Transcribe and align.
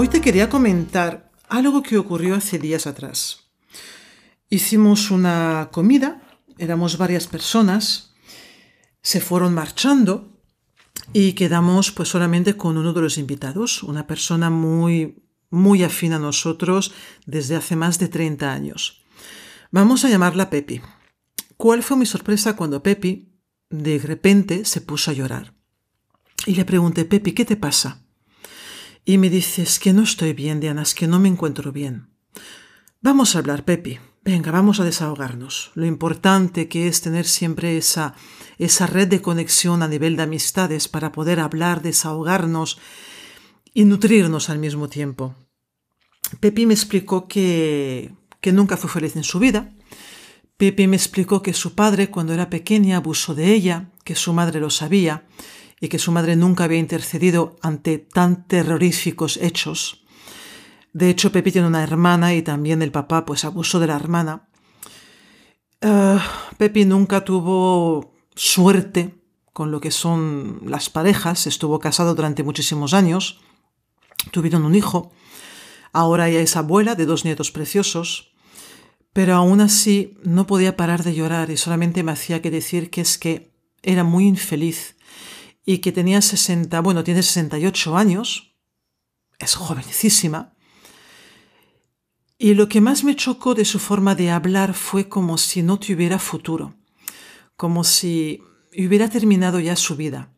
Hoy 0.00 0.06
te 0.06 0.20
quería 0.20 0.48
comentar 0.48 1.32
algo 1.48 1.82
que 1.82 1.98
ocurrió 1.98 2.36
hace 2.36 2.60
días 2.60 2.86
atrás. 2.86 3.50
Hicimos 4.48 5.10
una 5.10 5.70
comida, 5.72 6.22
éramos 6.56 6.98
varias 6.98 7.26
personas, 7.26 8.14
se 9.02 9.20
fueron 9.20 9.54
marchando 9.54 10.40
y 11.12 11.32
quedamos 11.32 11.90
pues 11.90 12.10
solamente 12.10 12.56
con 12.56 12.78
uno 12.78 12.92
de 12.92 13.00
los 13.00 13.18
invitados, 13.18 13.82
una 13.82 14.06
persona 14.06 14.50
muy 14.50 15.24
muy 15.50 15.82
afín 15.82 16.12
a 16.12 16.20
nosotros 16.20 16.94
desde 17.26 17.56
hace 17.56 17.74
más 17.74 17.98
de 17.98 18.06
30 18.06 18.52
años. 18.52 19.02
Vamos 19.72 20.04
a 20.04 20.08
llamarla 20.08 20.48
Pepi. 20.48 20.80
¿Cuál 21.56 21.82
fue 21.82 21.96
mi 21.96 22.06
sorpresa 22.06 22.54
cuando 22.54 22.84
Pepi 22.84 23.32
de 23.68 23.98
repente 23.98 24.64
se 24.64 24.80
puso 24.80 25.10
a 25.10 25.14
llorar? 25.14 25.54
Y 26.46 26.54
le 26.54 26.64
pregunté, 26.64 27.04
Pepi, 27.04 27.32
¿qué 27.32 27.44
te 27.44 27.56
pasa? 27.56 28.04
Y 29.08 29.16
me 29.16 29.30
dices 29.30 29.78
que 29.78 29.94
no 29.94 30.02
estoy 30.02 30.34
bien, 30.34 30.60
Diana, 30.60 30.82
es 30.82 30.94
que 30.94 31.06
no 31.06 31.18
me 31.18 31.28
encuentro 31.28 31.72
bien. 31.72 32.10
Vamos 33.00 33.34
a 33.34 33.38
hablar, 33.38 33.64
Pepi. 33.64 33.98
Venga, 34.22 34.50
vamos 34.50 34.80
a 34.80 34.84
desahogarnos. 34.84 35.70
Lo 35.74 35.86
importante 35.86 36.68
que 36.68 36.88
es 36.88 37.00
tener 37.00 37.24
siempre 37.24 37.78
esa, 37.78 38.14
esa 38.58 38.86
red 38.86 39.08
de 39.08 39.22
conexión 39.22 39.82
a 39.82 39.88
nivel 39.88 40.14
de 40.16 40.24
amistades 40.24 40.88
para 40.88 41.10
poder 41.10 41.40
hablar, 41.40 41.80
desahogarnos 41.80 42.80
y 43.72 43.86
nutrirnos 43.86 44.50
al 44.50 44.58
mismo 44.58 44.90
tiempo. 44.90 45.34
Pepi 46.40 46.66
me 46.66 46.74
explicó 46.74 47.28
que, 47.28 48.12
que 48.42 48.52
nunca 48.52 48.76
fue 48.76 48.90
feliz 48.90 49.16
en 49.16 49.24
su 49.24 49.38
vida. 49.38 49.72
Pepi 50.58 50.86
me 50.86 50.96
explicó 50.96 51.40
que 51.40 51.54
su 51.54 51.74
padre, 51.74 52.10
cuando 52.10 52.34
era 52.34 52.50
pequeña, 52.50 52.98
abusó 52.98 53.34
de 53.34 53.54
ella, 53.54 53.90
que 54.04 54.14
su 54.14 54.34
madre 54.34 54.60
lo 54.60 54.68
sabía 54.68 55.24
y 55.80 55.88
que 55.88 55.98
su 55.98 56.12
madre 56.12 56.36
nunca 56.36 56.64
había 56.64 56.78
intercedido 56.78 57.56
ante 57.62 57.98
tan 57.98 58.46
terroríficos 58.46 59.36
hechos. 59.38 60.04
De 60.92 61.10
hecho, 61.10 61.30
Pepi 61.30 61.52
tiene 61.52 61.68
una 61.68 61.82
hermana 61.82 62.34
y 62.34 62.42
también 62.42 62.82
el 62.82 62.90
papá 62.90 63.24
pues 63.24 63.44
abusó 63.44 63.78
de 63.78 63.86
la 63.86 63.96
hermana. 63.96 64.48
Uh, 65.80 66.18
Pepi 66.56 66.84
nunca 66.84 67.24
tuvo 67.24 68.14
suerte 68.34 69.14
con 69.52 69.70
lo 69.70 69.80
que 69.80 69.90
son 69.90 70.60
las 70.64 70.90
parejas, 70.90 71.46
estuvo 71.46 71.78
casado 71.78 72.14
durante 72.14 72.42
muchísimos 72.42 72.94
años, 72.94 73.40
tuvieron 74.30 74.64
un 74.64 74.74
hijo, 74.74 75.10
ahora 75.92 76.28
ya 76.28 76.40
es 76.40 76.56
abuela 76.56 76.94
de 76.94 77.06
dos 77.06 77.24
nietos 77.24 77.50
preciosos, 77.50 78.32
pero 79.12 79.34
aún 79.34 79.60
así 79.60 80.16
no 80.22 80.46
podía 80.46 80.76
parar 80.76 81.02
de 81.02 81.14
llorar 81.14 81.50
y 81.50 81.56
solamente 81.56 82.04
me 82.04 82.12
hacía 82.12 82.40
que 82.40 82.52
decir 82.52 82.90
que 82.90 83.00
es 83.00 83.18
que 83.18 83.52
era 83.82 84.04
muy 84.04 84.26
infeliz 84.26 84.96
y 85.68 85.80
que 85.80 85.92
tenía 85.92 86.22
60, 86.22 86.80
bueno, 86.80 87.04
tiene 87.04 87.22
68 87.22 87.94
años, 87.94 88.54
es 89.38 89.54
jovencísima. 89.54 90.54
Y 92.38 92.54
lo 92.54 92.70
que 92.70 92.80
más 92.80 93.04
me 93.04 93.14
chocó 93.14 93.54
de 93.54 93.66
su 93.66 93.78
forma 93.78 94.14
de 94.14 94.30
hablar 94.30 94.72
fue 94.72 95.10
como 95.10 95.36
si 95.36 95.62
no 95.62 95.78
tuviera 95.78 96.18
futuro, 96.18 96.74
como 97.54 97.84
si 97.84 98.40
hubiera 98.72 99.10
terminado 99.10 99.60
ya 99.60 99.76
su 99.76 99.94
vida. 99.94 100.32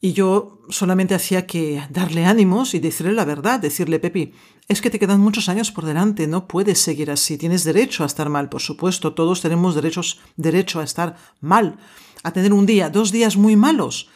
Y 0.00 0.14
yo 0.14 0.62
solamente 0.68 1.14
hacía 1.14 1.46
que 1.46 1.86
darle 1.88 2.24
ánimos 2.24 2.74
y 2.74 2.80
decirle 2.80 3.12
la 3.12 3.24
verdad, 3.24 3.60
decirle, 3.60 4.00
Pepi, 4.00 4.32
es 4.66 4.80
que 4.80 4.90
te 4.90 4.98
quedan 4.98 5.20
muchos 5.20 5.48
años 5.48 5.70
por 5.70 5.84
delante, 5.84 6.26
no 6.26 6.48
puedes 6.48 6.80
seguir 6.80 7.12
así, 7.12 7.38
tienes 7.38 7.62
derecho 7.62 8.02
a 8.02 8.06
estar 8.06 8.28
mal, 8.28 8.48
por 8.48 8.62
supuesto, 8.62 9.14
todos 9.14 9.42
tenemos 9.42 9.76
derechos, 9.76 10.18
derecho 10.34 10.80
a 10.80 10.84
estar 10.84 11.16
mal, 11.40 11.78
a 12.24 12.32
tener 12.32 12.52
un 12.52 12.66
día, 12.66 12.90
dos 12.90 13.12
días 13.12 13.36
muy 13.36 13.54
malos, 13.54 14.08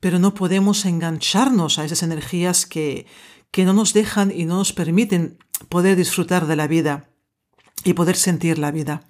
pero 0.00 0.18
no 0.18 0.34
podemos 0.34 0.84
engancharnos 0.84 1.78
a 1.78 1.84
esas 1.84 2.02
energías 2.02 2.66
que, 2.66 3.06
que 3.50 3.64
no 3.64 3.72
nos 3.72 3.92
dejan 3.92 4.30
y 4.30 4.44
no 4.44 4.56
nos 4.56 4.72
permiten 4.72 5.38
poder 5.68 5.96
disfrutar 5.96 6.46
de 6.46 6.56
la 6.56 6.66
vida 6.66 7.10
y 7.84 7.94
poder 7.94 8.16
sentir 8.16 8.58
la 8.58 8.70
vida. 8.70 9.06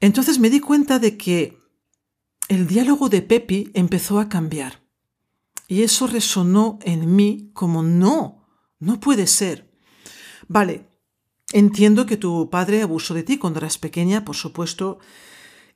Entonces 0.00 0.38
me 0.38 0.50
di 0.50 0.60
cuenta 0.60 0.98
de 0.98 1.16
que 1.16 1.58
el 2.48 2.66
diálogo 2.66 3.08
de 3.08 3.22
Pepi 3.22 3.70
empezó 3.74 4.20
a 4.20 4.28
cambiar. 4.28 4.82
Y 5.66 5.82
eso 5.82 6.06
resonó 6.06 6.78
en 6.82 7.14
mí 7.14 7.50
como 7.52 7.82
no, 7.82 8.48
no 8.78 9.00
puede 9.00 9.26
ser. 9.26 9.70
Vale, 10.46 10.88
entiendo 11.52 12.06
que 12.06 12.16
tu 12.16 12.48
padre 12.48 12.82
abusó 12.82 13.12
de 13.12 13.22
ti 13.22 13.36
cuando 13.36 13.58
eras 13.60 13.76
pequeña, 13.76 14.24
por 14.24 14.34
supuesto, 14.34 14.98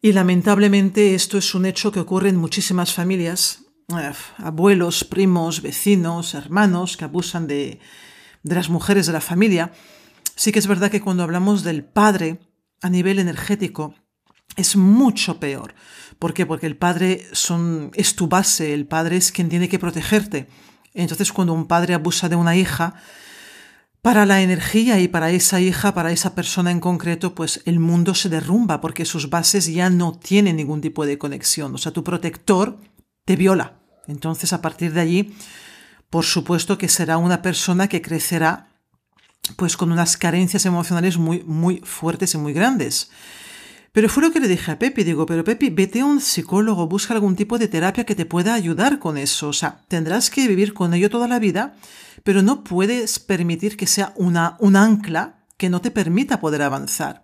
y 0.00 0.12
lamentablemente 0.12 1.14
esto 1.14 1.36
es 1.36 1.54
un 1.54 1.66
hecho 1.66 1.92
que 1.92 2.00
ocurre 2.00 2.30
en 2.30 2.36
muchísimas 2.36 2.94
familias 2.94 3.61
abuelos, 4.38 5.04
primos, 5.04 5.62
vecinos, 5.62 6.34
hermanos 6.34 6.96
que 6.96 7.04
abusan 7.04 7.46
de, 7.46 7.80
de 8.42 8.54
las 8.54 8.68
mujeres 8.68 9.06
de 9.06 9.12
la 9.12 9.20
familia, 9.20 9.72
sí 10.34 10.52
que 10.52 10.58
es 10.58 10.66
verdad 10.66 10.90
que 10.90 11.00
cuando 11.00 11.22
hablamos 11.22 11.62
del 11.62 11.84
padre 11.84 12.40
a 12.80 12.90
nivel 12.90 13.18
energético, 13.18 13.94
es 14.56 14.76
mucho 14.76 15.40
peor. 15.40 15.74
¿Por 16.18 16.34
qué? 16.34 16.46
Porque 16.46 16.66
el 16.66 16.76
padre 16.76 17.26
son, 17.32 17.90
es 17.94 18.14
tu 18.14 18.28
base, 18.28 18.74
el 18.74 18.86
padre 18.86 19.16
es 19.16 19.32
quien 19.32 19.48
tiene 19.48 19.68
que 19.68 19.78
protegerte. 19.78 20.48
Entonces 20.94 21.32
cuando 21.32 21.52
un 21.54 21.66
padre 21.66 21.94
abusa 21.94 22.28
de 22.28 22.36
una 22.36 22.56
hija, 22.56 22.94
para 24.02 24.26
la 24.26 24.42
energía 24.42 24.98
y 24.98 25.06
para 25.06 25.30
esa 25.30 25.60
hija, 25.60 25.94
para 25.94 26.10
esa 26.10 26.34
persona 26.34 26.72
en 26.72 26.80
concreto, 26.80 27.36
pues 27.36 27.62
el 27.66 27.78
mundo 27.78 28.14
se 28.14 28.28
derrumba 28.28 28.80
porque 28.80 29.04
sus 29.04 29.30
bases 29.30 29.72
ya 29.72 29.90
no 29.90 30.18
tienen 30.18 30.56
ningún 30.56 30.80
tipo 30.80 31.06
de 31.06 31.18
conexión. 31.18 31.72
O 31.72 31.78
sea, 31.78 31.92
tu 31.92 32.02
protector 32.02 32.78
te 33.24 33.36
viola. 33.36 33.81
Entonces, 34.06 34.52
a 34.52 34.60
partir 34.60 34.92
de 34.92 35.00
allí, 35.00 35.34
por 36.10 36.24
supuesto 36.24 36.78
que 36.78 36.88
será 36.88 37.16
una 37.18 37.42
persona 37.42 37.88
que 37.88 38.02
crecerá 38.02 38.68
pues 39.56 39.76
con 39.76 39.90
unas 39.90 40.16
carencias 40.16 40.66
emocionales 40.66 41.18
muy, 41.18 41.42
muy 41.44 41.78
fuertes 41.84 42.34
y 42.34 42.38
muy 42.38 42.52
grandes. 42.52 43.10
Pero 43.92 44.08
fue 44.08 44.22
lo 44.22 44.32
que 44.32 44.40
le 44.40 44.48
dije 44.48 44.70
a 44.70 44.78
Pepi, 44.78 45.04
digo, 45.04 45.26
pero 45.26 45.44
Pepi, 45.44 45.68
vete 45.68 46.00
a 46.00 46.06
un 46.06 46.20
psicólogo, 46.20 46.86
busca 46.86 47.12
algún 47.12 47.36
tipo 47.36 47.58
de 47.58 47.68
terapia 47.68 48.04
que 48.04 48.14
te 48.14 48.24
pueda 48.24 48.54
ayudar 48.54 48.98
con 48.98 49.18
eso. 49.18 49.48
O 49.48 49.52
sea, 49.52 49.82
tendrás 49.88 50.30
que 50.30 50.48
vivir 50.48 50.72
con 50.72 50.94
ello 50.94 51.10
toda 51.10 51.28
la 51.28 51.38
vida, 51.38 51.74
pero 52.24 52.42
no 52.42 52.64
puedes 52.64 53.18
permitir 53.18 53.76
que 53.76 53.86
sea 53.86 54.14
una, 54.16 54.56
un 54.60 54.76
ancla 54.76 55.40
que 55.58 55.68
no 55.68 55.82
te 55.82 55.90
permita 55.90 56.40
poder 56.40 56.62
avanzar. 56.62 57.22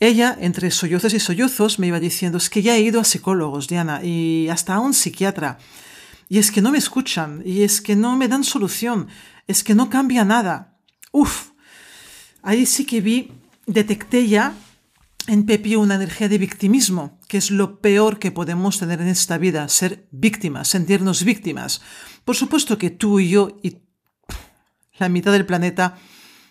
Ella, 0.00 0.36
entre 0.40 0.70
sollozos 0.72 1.14
y 1.14 1.20
sollozos, 1.20 1.78
me 1.78 1.86
iba 1.86 2.00
diciendo, 2.00 2.38
es 2.38 2.50
que 2.50 2.62
ya 2.62 2.74
he 2.74 2.80
ido 2.80 3.00
a 3.00 3.04
psicólogos, 3.04 3.68
Diana, 3.68 4.04
y 4.04 4.48
hasta 4.48 4.74
a 4.74 4.80
un 4.80 4.92
psiquiatra. 4.92 5.58
Y 6.28 6.38
es 6.38 6.50
que 6.50 6.62
no 6.62 6.72
me 6.72 6.78
escuchan, 6.78 7.42
y 7.44 7.62
es 7.62 7.80
que 7.80 7.96
no 7.96 8.16
me 8.16 8.28
dan 8.28 8.44
solución, 8.44 9.08
es 9.46 9.62
que 9.62 9.74
no 9.74 9.90
cambia 9.90 10.24
nada. 10.24 10.78
Uf, 11.12 11.50
ahí 12.42 12.66
sí 12.66 12.84
que 12.84 13.00
vi, 13.00 13.32
detecté 13.66 14.26
ya 14.26 14.54
en 15.28 15.44
Pepi 15.44 15.76
una 15.76 15.96
energía 15.96 16.28
de 16.28 16.38
victimismo, 16.38 17.18
que 17.28 17.38
es 17.38 17.50
lo 17.50 17.80
peor 17.80 18.18
que 18.18 18.32
podemos 18.32 18.78
tener 18.78 19.00
en 19.00 19.08
esta 19.08 19.38
vida, 19.38 19.68
ser 19.68 20.06
víctimas, 20.10 20.68
sentirnos 20.68 21.24
víctimas. 21.24 21.80
Por 22.24 22.36
supuesto 22.36 22.78
que 22.78 22.90
tú 22.90 23.20
y 23.20 23.30
yo 23.30 23.58
y 23.62 23.78
la 24.98 25.08
mitad 25.08 25.32
del 25.32 25.46
planeta 25.46 25.96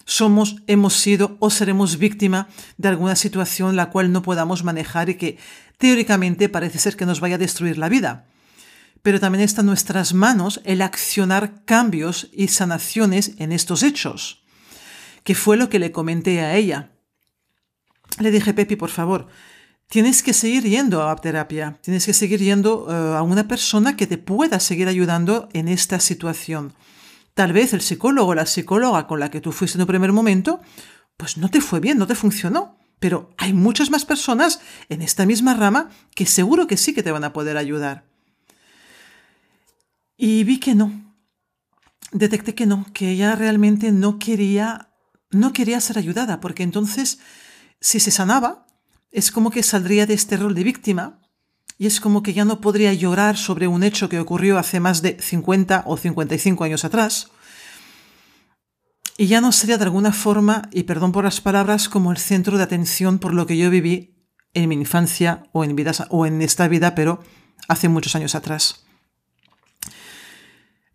somos, 0.06 0.58
hemos 0.68 0.94
sido 0.94 1.38
o 1.40 1.50
seremos 1.50 1.98
víctima 1.98 2.48
de 2.78 2.90
alguna 2.90 3.16
situación 3.16 3.76
la 3.76 3.90
cual 3.90 4.12
no 4.12 4.22
podamos 4.22 4.64
manejar 4.64 5.10
y 5.10 5.16
que 5.16 5.38
teóricamente 5.78 6.48
parece 6.48 6.78
ser 6.78 6.96
que 6.96 7.06
nos 7.06 7.20
vaya 7.20 7.36
a 7.36 7.40
destruir 7.40 7.78
la 7.78 7.90
vida. 7.90 8.28
Pero 9.06 9.20
también 9.20 9.44
está 9.44 9.62
en 9.62 9.68
nuestras 9.68 10.16
manos 10.16 10.62
el 10.64 10.82
accionar 10.82 11.64
cambios 11.64 12.28
y 12.34 12.48
sanaciones 12.48 13.34
en 13.38 13.52
estos 13.52 13.84
hechos, 13.84 14.44
que 15.24 15.36
fue 15.36 15.58
lo 15.58 15.70
que 15.70 15.78
le 15.78 15.92
comenté 15.92 16.42
a 16.42 16.56
ella. 16.56 16.90
le 18.18 18.32
dije, 18.32 18.56
Pepi, 18.56 18.76
por 18.76 18.90
favor, 18.90 19.28
tienes 19.90 20.24
que 20.24 20.34
seguir 20.34 20.64
yendo 20.64 21.08
a 21.08 21.16
terapia, 21.18 21.78
tienes 21.84 22.04
que 22.08 22.14
seguir 22.14 22.40
yendo 22.40 22.88
eh, 22.90 23.16
a 23.16 23.22
una 23.22 23.48
persona 23.48 23.96
que 23.96 24.08
te 24.08 24.18
pueda 24.18 24.60
seguir 24.60 24.88
ayudando 24.88 25.50
en 25.54 25.68
esta 25.68 26.00
situación. 26.00 26.74
Tal 27.36 27.54
vez 27.54 27.74
el 27.74 27.82
psicólogo 27.82 28.32
o 28.32 28.34
la 28.34 28.48
psicóloga 28.48 29.06
con 29.06 29.20
la 29.20 29.30
que 29.30 29.40
tú 29.40 29.52
fuiste 29.52 29.78
en 29.78 29.84
un 29.84 29.88
primer 29.88 30.14
momento, 30.14 30.62
pues 31.16 31.38
no 31.38 31.52
te 31.52 31.62
fue 31.62 31.80
bien, 31.80 32.00
no 32.00 32.08
te 32.08 32.16
funcionó. 32.16 32.80
Pero 32.98 33.30
hay 33.38 33.54
muchas 33.54 33.92
más 33.92 34.04
personas 34.04 34.62
en 34.90 35.04
esta 35.04 35.28
misma 35.28 35.54
rama 35.54 35.92
que 36.16 36.26
seguro 36.26 36.66
que 36.66 36.76
sí 36.76 36.96
que 36.96 37.04
te 37.04 37.12
van 37.12 37.24
a 37.24 37.34
poder 37.34 37.56
ayudar. 37.56 38.15
Y 40.18 40.44
vi 40.44 40.60
que 40.60 40.76
no. 40.76 40.92
Detecté 42.12 42.56
que 42.56 42.66
no, 42.66 42.86
que 42.94 43.12
ella 43.12 43.36
realmente 43.36 43.92
no 43.92 44.20
quería, 44.20 44.90
no 45.32 45.52
quería 45.52 45.82
ser 45.82 45.98
ayudada, 45.98 46.40
porque 46.40 46.64
entonces, 46.64 47.20
si 47.82 48.00
se 48.00 48.12
sanaba, 48.12 48.68
es 49.12 49.32
como 49.32 49.52
que 49.52 49.64
saldría 49.64 50.06
de 50.06 50.14
este 50.14 50.38
rol 50.38 50.56
de 50.56 50.64
víctima 50.64 51.22
y 51.78 51.88
es 51.88 52.00
como 52.00 52.24
que 52.24 52.34
ya 52.34 52.46
no 52.46 52.62
podría 52.62 52.94
llorar 52.94 53.38
sobre 53.38 53.68
un 53.68 53.84
hecho 53.84 54.08
que 54.08 54.20
ocurrió 54.20 54.58
hace 54.58 54.80
más 54.80 55.02
de 55.02 55.18
50 55.20 55.84
o 55.86 55.98
55 55.98 56.64
años 56.64 56.86
atrás. 56.86 57.32
Y 59.18 59.28
ya 59.28 59.42
no 59.42 59.52
sería 59.52 59.78
de 59.78 59.86
alguna 59.86 60.12
forma, 60.12 60.70
y 60.72 60.84
perdón 60.84 61.12
por 61.12 61.24
las 61.24 61.42
palabras, 61.42 61.90
como 61.90 62.12
el 62.12 62.18
centro 62.18 62.58
de 62.58 62.64
atención 62.64 63.20
por 63.20 63.34
lo 63.34 63.46
que 63.46 63.58
yo 63.58 63.70
viví 63.70 64.16
en 64.54 64.70
mi 64.70 64.76
infancia 64.76 65.44
o 65.52 65.64
en, 65.64 65.76
o 66.10 66.26
en 66.26 66.42
esta 66.42 66.68
vida, 66.68 66.96
pero 66.96 67.22
hace 67.68 67.90
muchos 67.90 68.16
años 68.16 68.36
atrás. 68.36 68.85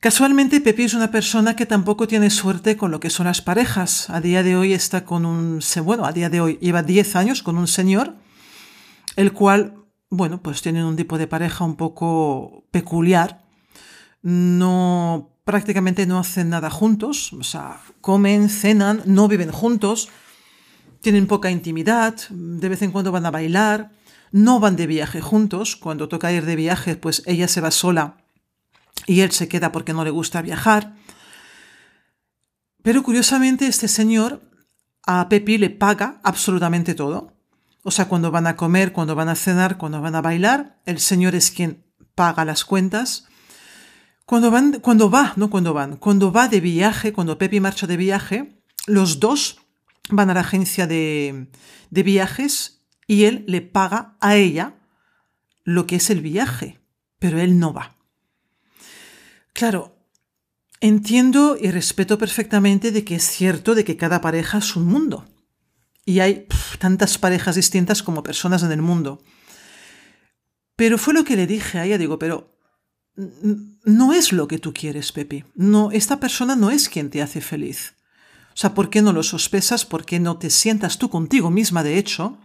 Casualmente, 0.00 0.62
Pepi 0.62 0.84
es 0.84 0.94
una 0.94 1.10
persona 1.10 1.54
que 1.54 1.66
tampoco 1.66 2.08
tiene 2.08 2.30
suerte 2.30 2.78
con 2.78 2.90
lo 2.90 3.00
que 3.00 3.10
son 3.10 3.26
las 3.26 3.42
parejas. 3.42 4.08
A 4.08 4.22
día 4.22 4.42
de 4.42 4.56
hoy 4.56 4.72
está 4.72 5.04
con 5.04 5.26
un... 5.26 5.60
Bueno, 5.84 6.06
a 6.06 6.12
día 6.12 6.30
de 6.30 6.40
hoy 6.40 6.58
lleva 6.62 6.82
10 6.82 7.16
años 7.16 7.42
con 7.42 7.58
un 7.58 7.66
señor, 7.66 8.14
el 9.16 9.34
cual 9.34 9.80
bueno, 10.10 10.42
pues 10.42 10.60
tienen 10.60 10.84
un 10.84 10.96
tipo 10.96 11.18
de 11.18 11.26
pareja 11.26 11.64
un 11.64 11.76
poco 11.76 12.64
peculiar. 12.70 13.44
No, 14.22 15.36
prácticamente 15.44 16.06
no 16.06 16.18
hacen 16.18 16.50
nada 16.50 16.68
juntos, 16.68 17.32
o 17.32 17.42
sea, 17.42 17.80
comen, 18.00 18.48
cenan, 18.48 19.02
no 19.06 19.28
viven 19.28 19.52
juntos, 19.52 20.08
tienen 21.00 21.26
poca 21.26 21.50
intimidad, 21.50 22.16
de 22.28 22.68
vez 22.68 22.82
en 22.82 22.90
cuando 22.90 23.12
van 23.12 23.24
a 23.24 23.30
bailar, 23.30 23.92
no 24.32 24.60
van 24.60 24.76
de 24.76 24.86
viaje 24.86 25.20
juntos, 25.20 25.76
cuando 25.76 26.08
toca 26.08 26.32
ir 26.32 26.44
de 26.44 26.56
viaje, 26.56 26.96
pues 26.96 27.22
ella 27.26 27.48
se 27.48 27.60
va 27.60 27.70
sola 27.70 28.16
y 29.10 29.22
él 29.22 29.32
se 29.32 29.48
queda 29.48 29.72
porque 29.72 29.92
no 29.92 30.04
le 30.04 30.10
gusta 30.10 30.40
viajar. 30.40 30.94
Pero 32.80 33.02
curiosamente 33.02 33.66
este 33.66 33.88
señor 33.88 34.48
a 35.04 35.28
Pepi 35.28 35.58
le 35.58 35.68
paga 35.68 36.20
absolutamente 36.22 36.94
todo. 36.94 37.36
O 37.82 37.90
sea, 37.90 38.06
cuando 38.06 38.30
van 38.30 38.46
a 38.46 38.54
comer, 38.54 38.92
cuando 38.92 39.16
van 39.16 39.28
a 39.28 39.34
cenar, 39.34 39.78
cuando 39.78 40.00
van 40.00 40.14
a 40.14 40.20
bailar, 40.20 40.80
el 40.86 41.00
Señor 41.00 41.34
es 41.34 41.50
quien 41.50 41.82
paga 42.14 42.44
las 42.44 42.64
cuentas. 42.64 43.26
Cuando 44.26 44.52
van, 44.52 44.78
cuando 44.78 45.10
va, 45.10 45.32
no 45.34 45.50
cuando 45.50 45.74
van, 45.74 45.96
cuando 45.96 46.30
va 46.30 46.46
de 46.46 46.60
viaje, 46.60 47.12
cuando 47.12 47.36
Pepi 47.36 47.58
marcha 47.58 47.88
de 47.88 47.96
viaje, 47.96 48.62
los 48.86 49.18
dos 49.18 49.58
van 50.08 50.30
a 50.30 50.34
la 50.34 50.40
agencia 50.40 50.86
de, 50.86 51.48
de 51.90 52.02
viajes 52.04 52.84
y 53.08 53.24
él 53.24 53.44
le 53.48 53.60
paga 53.60 54.16
a 54.20 54.36
ella 54.36 54.76
lo 55.64 55.88
que 55.88 55.96
es 55.96 56.10
el 56.10 56.20
viaje, 56.20 56.78
pero 57.18 57.40
él 57.40 57.58
no 57.58 57.72
va. 57.72 57.99
Claro, 59.60 59.94
entiendo 60.80 61.54
y 61.60 61.70
respeto 61.70 62.16
perfectamente 62.16 62.92
de 62.92 63.04
que 63.04 63.16
es 63.16 63.24
cierto 63.24 63.74
de 63.74 63.84
que 63.84 63.98
cada 63.98 64.22
pareja 64.22 64.56
es 64.56 64.74
un 64.74 64.86
mundo 64.86 65.28
y 66.06 66.20
hay 66.20 66.46
tantas 66.78 67.18
parejas 67.18 67.56
distintas 67.56 68.02
como 68.02 68.22
personas 68.22 68.62
en 68.62 68.72
el 68.72 68.80
mundo. 68.80 69.22
Pero 70.76 70.96
fue 70.96 71.12
lo 71.12 71.24
que 71.24 71.36
le 71.36 71.46
dije 71.46 71.78
a 71.78 71.84
ella, 71.84 71.98
digo, 71.98 72.18
pero 72.18 72.56
no 73.84 74.14
es 74.14 74.32
lo 74.32 74.48
que 74.48 74.58
tú 74.58 74.72
quieres, 74.72 75.12
Pepi. 75.12 75.44
No, 75.54 75.90
esta 75.90 76.20
persona 76.20 76.56
no 76.56 76.70
es 76.70 76.88
quien 76.88 77.10
te 77.10 77.20
hace 77.20 77.42
feliz. 77.42 77.96
O 78.54 78.56
sea, 78.56 78.72
¿por 78.72 78.88
qué 78.88 79.02
no 79.02 79.12
lo 79.12 79.22
sospesas? 79.22 79.84
¿Por 79.84 80.06
qué 80.06 80.20
no 80.20 80.38
te 80.38 80.48
sientas 80.48 80.96
tú 80.96 81.10
contigo 81.10 81.50
misma, 81.50 81.82
de 81.82 81.98
hecho? 81.98 82.38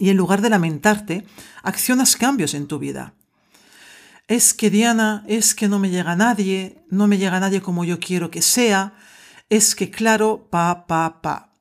Y 0.00 0.10
en 0.10 0.16
lugar 0.16 0.42
de 0.42 0.50
lamentarte, 0.50 1.24
accionas 1.62 2.16
cambios 2.16 2.54
en 2.54 2.66
tu 2.66 2.80
vida. 2.80 3.14
Es 4.26 4.54
que 4.54 4.70
Diana, 4.70 5.24
es 5.26 5.54
que 5.54 5.68
no 5.68 5.78
me 5.78 5.90
llega 5.90 6.16
nadie, 6.16 6.84
no 6.90 7.06
me 7.06 7.18
llega 7.18 7.40
nadie 7.40 7.60
como 7.60 7.84
yo 7.84 8.00
quiero 8.00 8.30
que 8.30 8.40
sea, 8.40 8.94
es 9.50 9.74
que 9.74 9.90
claro, 9.90 10.48
pa, 10.50 10.86
pa, 10.86 11.20
pa. 11.20 11.52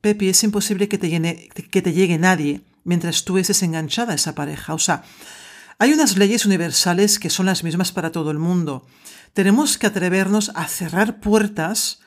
Pepi, 0.00 0.28
es 0.28 0.42
imposible 0.44 0.88
que 0.88 0.98
te, 0.98 1.48
que 1.48 1.82
te 1.82 1.92
llegue 1.92 2.18
nadie 2.18 2.62
mientras 2.84 3.24
tú 3.24 3.38
estés 3.38 3.62
enganchada 3.62 4.12
a 4.12 4.16
esa 4.16 4.34
pareja. 4.34 4.74
O 4.74 4.78
sea, 4.78 5.04
hay 5.78 5.92
unas 5.92 6.16
leyes 6.16 6.44
universales 6.44 7.18
que 7.18 7.30
son 7.30 7.46
las 7.46 7.64
mismas 7.64 7.92
para 7.92 8.12
todo 8.12 8.30
el 8.30 8.38
mundo. 8.38 8.86
Tenemos 9.32 9.78
que 9.78 9.86
atrevernos 9.86 10.50
a 10.54 10.68
cerrar 10.68 11.20
puertas 11.20 12.00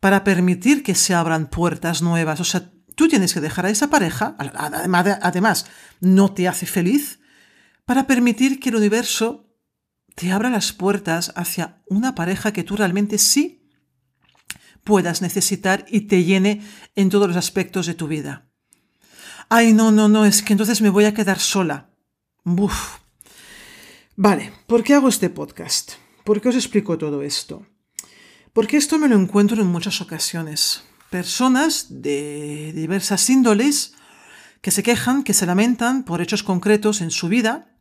para 0.00 0.24
permitir 0.24 0.82
que 0.82 0.94
se 0.94 1.14
abran 1.14 1.46
puertas 1.46 2.02
nuevas. 2.02 2.40
O 2.40 2.44
sea, 2.44 2.70
tú 2.96 3.06
tienes 3.06 3.34
que 3.34 3.40
dejar 3.40 3.66
a 3.66 3.70
esa 3.70 3.88
pareja, 3.88 4.34
además, 4.38 5.18
además 5.22 5.66
no 6.00 6.32
te 6.32 6.48
hace 6.48 6.66
feliz, 6.66 7.20
para 7.84 8.06
permitir 8.06 8.60
que 8.60 8.70
el 8.70 8.76
universo 8.76 9.41
te 10.14 10.32
abra 10.32 10.50
las 10.50 10.72
puertas 10.72 11.32
hacia 11.36 11.82
una 11.86 12.14
pareja 12.14 12.52
que 12.52 12.64
tú 12.64 12.76
realmente 12.76 13.18
sí 13.18 13.62
puedas 14.84 15.22
necesitar 15.22 15.84
y 15.88 16.02
te 16.02 16.24
llene 16.24 16.62
en 16.94 17.08
todos 17.08 17.28
los 17.28 17.36
aspectos 17.36 17.86
de 17.86 17.94
tu 17.94 18.08
vida. 18.08 18.48
Ay, 19.48 19.72
no, 19.72 19.92
no, 19.92 20.08
no, 20.08 20.24
es 20.24 20.42
que 20.42 20.52
entonces 20.52 20.80
me 20.80 20.90
voy 20.90 21.04
a 21.04 21.14
quedar 21.14 21.38
sola. 21.38 21.90
Buf. 22.44 22.98
Vale, 24.16 24.52
¿por 24.66 24.82
qué 24.82 24.94
hago 24.94 25.08
este 25.08 25.30
podcast? 25.30 25.92
¿Por 26.24 26.40
qué 26.40 26.48
os 26.48 26.54
explico 26.54 26.98
todo 26.98 27.22
esto? 27.22 27.66
Porque 28.52 28.76
esto 28.76 28.98
me 28.98 29.08
lo 29.08 29.16
encuentro 29.16 29.60
en 29.60 29.68
muchas 29.68 30.00
ocasiones. 30.00 30.82
Personas 31.10 31.86
de 32.02 32.72
diversas 32.74 33.28
índoles 33.30 33.94
que 34.60 34.70
se 34.70 34.82
quejan, 34.82 35.24
que 35.24 35.34
se 35.34 35.46
lamentan 35.46 36.04
por 36.04 36.20
hechos 36.20 36.42
concretos 36.42 37.00
en 37.00 37.10
su 37.10 37.28
vida, 37.28 37.76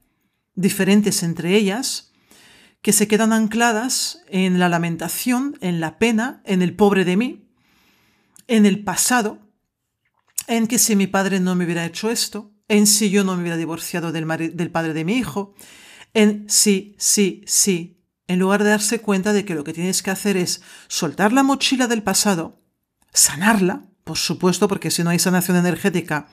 diferentes 0.56 1.24
entre 1.24 1.56
ellas, 1.56 2.11
que 2.82 2.94
se 2.94 3.08
quedan 3.08 3.32
ancladas 3.32 4.20
en 4.28 4.60
la 4.60 4.70
lamentación, 4.70 5.58
en 5.62 5.80
la 5.80 6.00
pena, 6.00 6.42
en 6.46 6.62
el 6.62 6.76
pobre 6.76 7.06
de 7.06 7.18
mí, 7.18 7.48
en 8.48 8.66
el 8.66 8.84
pasado, 8.84 9.40
en 10.48 10.68
que 10.68 10.80
si 10.80 10.96
mi 10.96 11.08
padre 11.08 11.40
no 11.40 11.56
me 11.56 11.66
hubiera 11.66 11.86
hecho 11.86 12.10
esto, 12.10 12.52
en 12.68 12.88
si 12.88 13.10
yo 13.10 13.24
no 13.24 13.36
me 13.36 13.42
hubiera 13.42 13.58
divorciado 13.58 14.12
del, 14.12 14.26
padre 14.72 14.94
de 14.94 15.06
mi 15.06 15.14
hijo, 15.18 15.54
en 16.14 16.46
sí, 16.50 16.96
sí, 16.98 17.44
sí, 17.46 18.02
en 18.28 18.40
lugar 18.40 18.64
de 18.64 18.70
darse 18.70 19.00
cuenta 19.00 19.34
de 19.34 19.46
que 19.46 19.56
lo 19.56 19.64
que 19.64 19.74
tienes 19.74 20.02
que 20.02 20.12
hacer 20.12 20.38
es 20.38 20.62
soltar 20.88 21.34
la 21.34 21.44
mochila 21.44 21.88
del 21.88 22.02
pasado, 22.02 22.62
sanarla, 23.14 23.86
por 24.04 24.18
supuesto, 24.18 24.68
porque 24.68 24.90
si 24.90 25.04
no 25.04 25.12
hay 25.12 25.20
sanación 25.20 25.58
energética, 25.58 26.28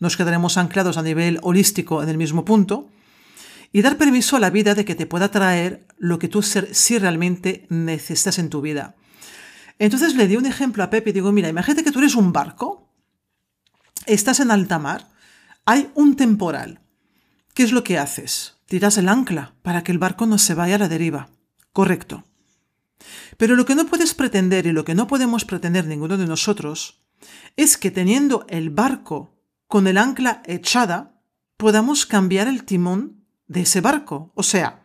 nos 0.00 0.16
quedaremos 0.16 0.56
anclados 0.56 0.96
a 0.96 1.02
nivel 1.02 1.38
holístico 1.42 2.02
en 2.02 2.08
el 2.08 2.18
mismo 2.18 2.44
punto, 2.44 2.90
y 3.72 3.82
dar 3.82 3.96
permiso 3.96 4.36
a 4.36 4.40
la 4.40 4.50
vida 4.50 4.74
de 4.74 4.84
que 4.84 4.94
te 4.94 5.06
pueda 5.06 5.30
traer 5.30 5.86
lo 5.96 6.18
que 6.18 6.28
tú 6.28 6.42
sí 6.42 6.98
realmente 6.98 7.66
necesitas 7.70 8.38
en 8.38 8.50
tu 8.50 8.60
vida. 8.60 8.94
Entonces 9.78 10.14
le 10.14 10.28
di 10.28 10.36
un 10.36 10.46
ejemplo 10.46 10.84
a 10.84 10.90
Pepe 10.90 11.10
y 11.10 11.12
digo, 11.14 11.32
mira, 11.32 11.48
imagínate 11.48 11.82
que 11.82 11.90
tú 11.90 11.98
eres 11.98 12.14
un 12.14 12.32
barco, 12.32 12.92
estás 14.06 14.40
en 14.40 14.50
alta 14.50 14.78
mar, 14.78 15.08
hay 15.64 15.90
un 15.94 16.16
temporal. 16.16 16.80
¿Qué 17.54 17.62
es 17.62 17.72
lo 17.72 17.82
que 17.82 17.98
haces? 17.98 18.58
Tiras 18.66 18.98
el 18.98 19.08
ancla 19.08 19.54
para 19.62 19.82
que 19.82 19.92
el 19.92 19.98
barco 19.98 20.26
no 20.26 20.38
se 20.38 20.54
vaya 20.54 20.76
a 20.76 20.78
la 20.78 20.88
deriva. 20.88 21.30
Correcto. 21.72 22.24
Pero 23.36 23.56
lo 23.56 23.64
que 23.64 23.74
no 23.74 23.86
puedes 23.86 24.14
pretender 24.14 24.66
y 24.66 24.72
lo 24.72 24.84
que 24.84 24.94
no 24.94 25.06
podemos 25.06 25.44
pretender 25.44 25.86
ninguno 25.86 26.16
de 26.16 26.26
nosotros 26.26 27.02
es 27.56 27.76
que 27.76 27.90
teniendo 27.90 28.46
el 28.48 28.70
barco 28.70 29.36
con 29.66 29.86
el 29.86 29.98
ancla 29.98 30.42
echada, 30.46 31.20
podamos 31.56 32.06
cambiar 32.06 32.48
el 32.48 32.64
timón 32.64 33.21
de 33.52 33.62
ese 33.62 33.80
barco. 33.80 34.32
O 34.34 34.42
sea, 34.42 34.82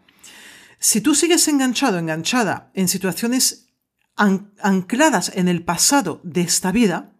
si 0.79 1.01
tú 1.01 1.15
sigues 1.15 1.47
enganchado, 1.47 1.97
enganchada 1.97 2.71
en 2.73 2.87
situaciones 2.87 3.69
ancladas 4.15 5.31
en 5.35 5.47
el 5.47 5.63
pasado 5.63 6.21
de 6.23 6.41
esta 6.41 6.71
vida, 6.71 7.13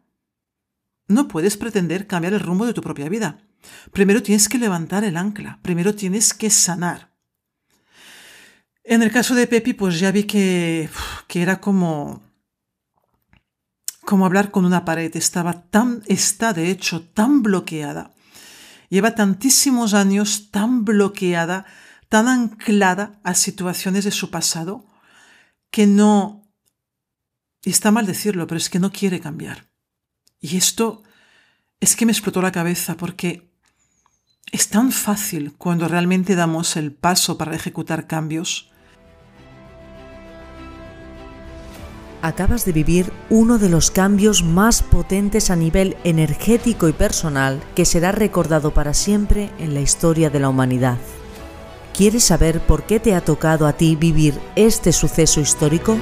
no 1.08 1.28
puedes 1.28 1.58
pretender 1.58 2.08
cambiar 2.08 2.34
el 2.34 2.40
rumbo 2.40 2.66
de 2.66 2.74
tu 2.74 2.82
propia 2.82 3.10
vida. 3.10 3.40
Primero 3.92 4.22
tienes 4.22 4.50
que 4.50 4.58
levantar 4.58 5.04
el 5.04 5.18
ancla, 5.18 5.60
primero 5.62 5.96
tienes 5.96 6.34
que 6.34 6.50
sanar. 6.50 7.12
En 8.84 9.04
el 9.04 9.12
caso 9.12 9.36
de 9.36 9.48
Pepi, 9.48 9.74
pues 9.74 10.00
ya 10.00 10.12
vi 10.12 10.24
que, 10.24 10.90
que 11.28 11.42
era 11.42 11.60
como, 11.60 12.24
como 14.02 14.26
hablar 14.26 14.50
con 14.50 14.66
una 14.66 14.86
pared. 14.86 15.14
Estaba 15.16 15.64
tan, 15.70 16.04
está 16.08 16.54
de 16.54 16.72
hecho 16.72 17.02
tan 17.02 17.44
bloqueada 17.44 18.14
lleva 18.90 19.16
tantísimos 19.16 19.94
años 19.94 20.50
tan 20.52 20.86
bloqueada, 20.86 21.66
tan 22.10 22.28
anclada 22.28 23.20
a 23.24 23.34
situaciones 23.34 24.06
de 24.06 24.12
su 24.12 24.30
pasado, 24.30 24.86
que 25.72 25.88
no, 25.88 26.48
está 27.64 27.92
mal 27.92 28.06
decirlo, 28.06 28.48
pero 28.48 28.58
es 28.58 28.70
que 28.70 28.80
no 28.80 28.92
quiere 28.92 29.20
cambiar. 29.20 29.68
Y 30.40 30.58
esto 30.58 31.04
es 31.80 31.96
que 31.96 32.06
me 32.06 32.12
explotó 32.12 32.42
la 32.42 32.52
cabeza 32.52 32.96
porque 32.96 33.52
es 34.52 34.70
tan 34.70 34.92
fácil 34.92 35.54
cuando 35.58 35.88
realmente 35.88 36.36
damos 36.36 36.78
el 36.78 36.94
paso 36.94 37.38
para 37.38 37.56
ejecutar 37.56 38.08
cambios. 38.08 38.72
Acabas 42.22 42.66
de 42.66 42.72
vivir 42.72 43.14
uno 43.30 43.60
de 43.60 43.70
los 43.70 43.92
cambios 43.92 44.44
más 44.44 44.82
potentes 44.82 45.52
a 45.52 45.56
nivel 45.56 45.96
energético 46.04 46.88
y 46.88 46.94
personal 46.94 47.62
que 47.76 47.86
será 47.86 48.12
recordado 48.12 48.72
para 48.72 48.96
siempre 48.96 49.52
en 49.60 49.76
la 49.76 49.82
historia 49.82 50.32
de 50.32 50.40
la 50.40 50.50
humanidad. 50.50 50.98
¿Quieres 51.96 52.24
saber 52.24 52.60
por 52.60 52.84
qué 52.84 53.00
te 53.00 53.14
ha 53.14 53.22
tocado 53.22 53.68
a 53.68 53.74
ti 53.74 53.96
vivir 53.96 54.40
este 54.56 54.94
suceso 54.94 55.42
histórico? 55.42 55.98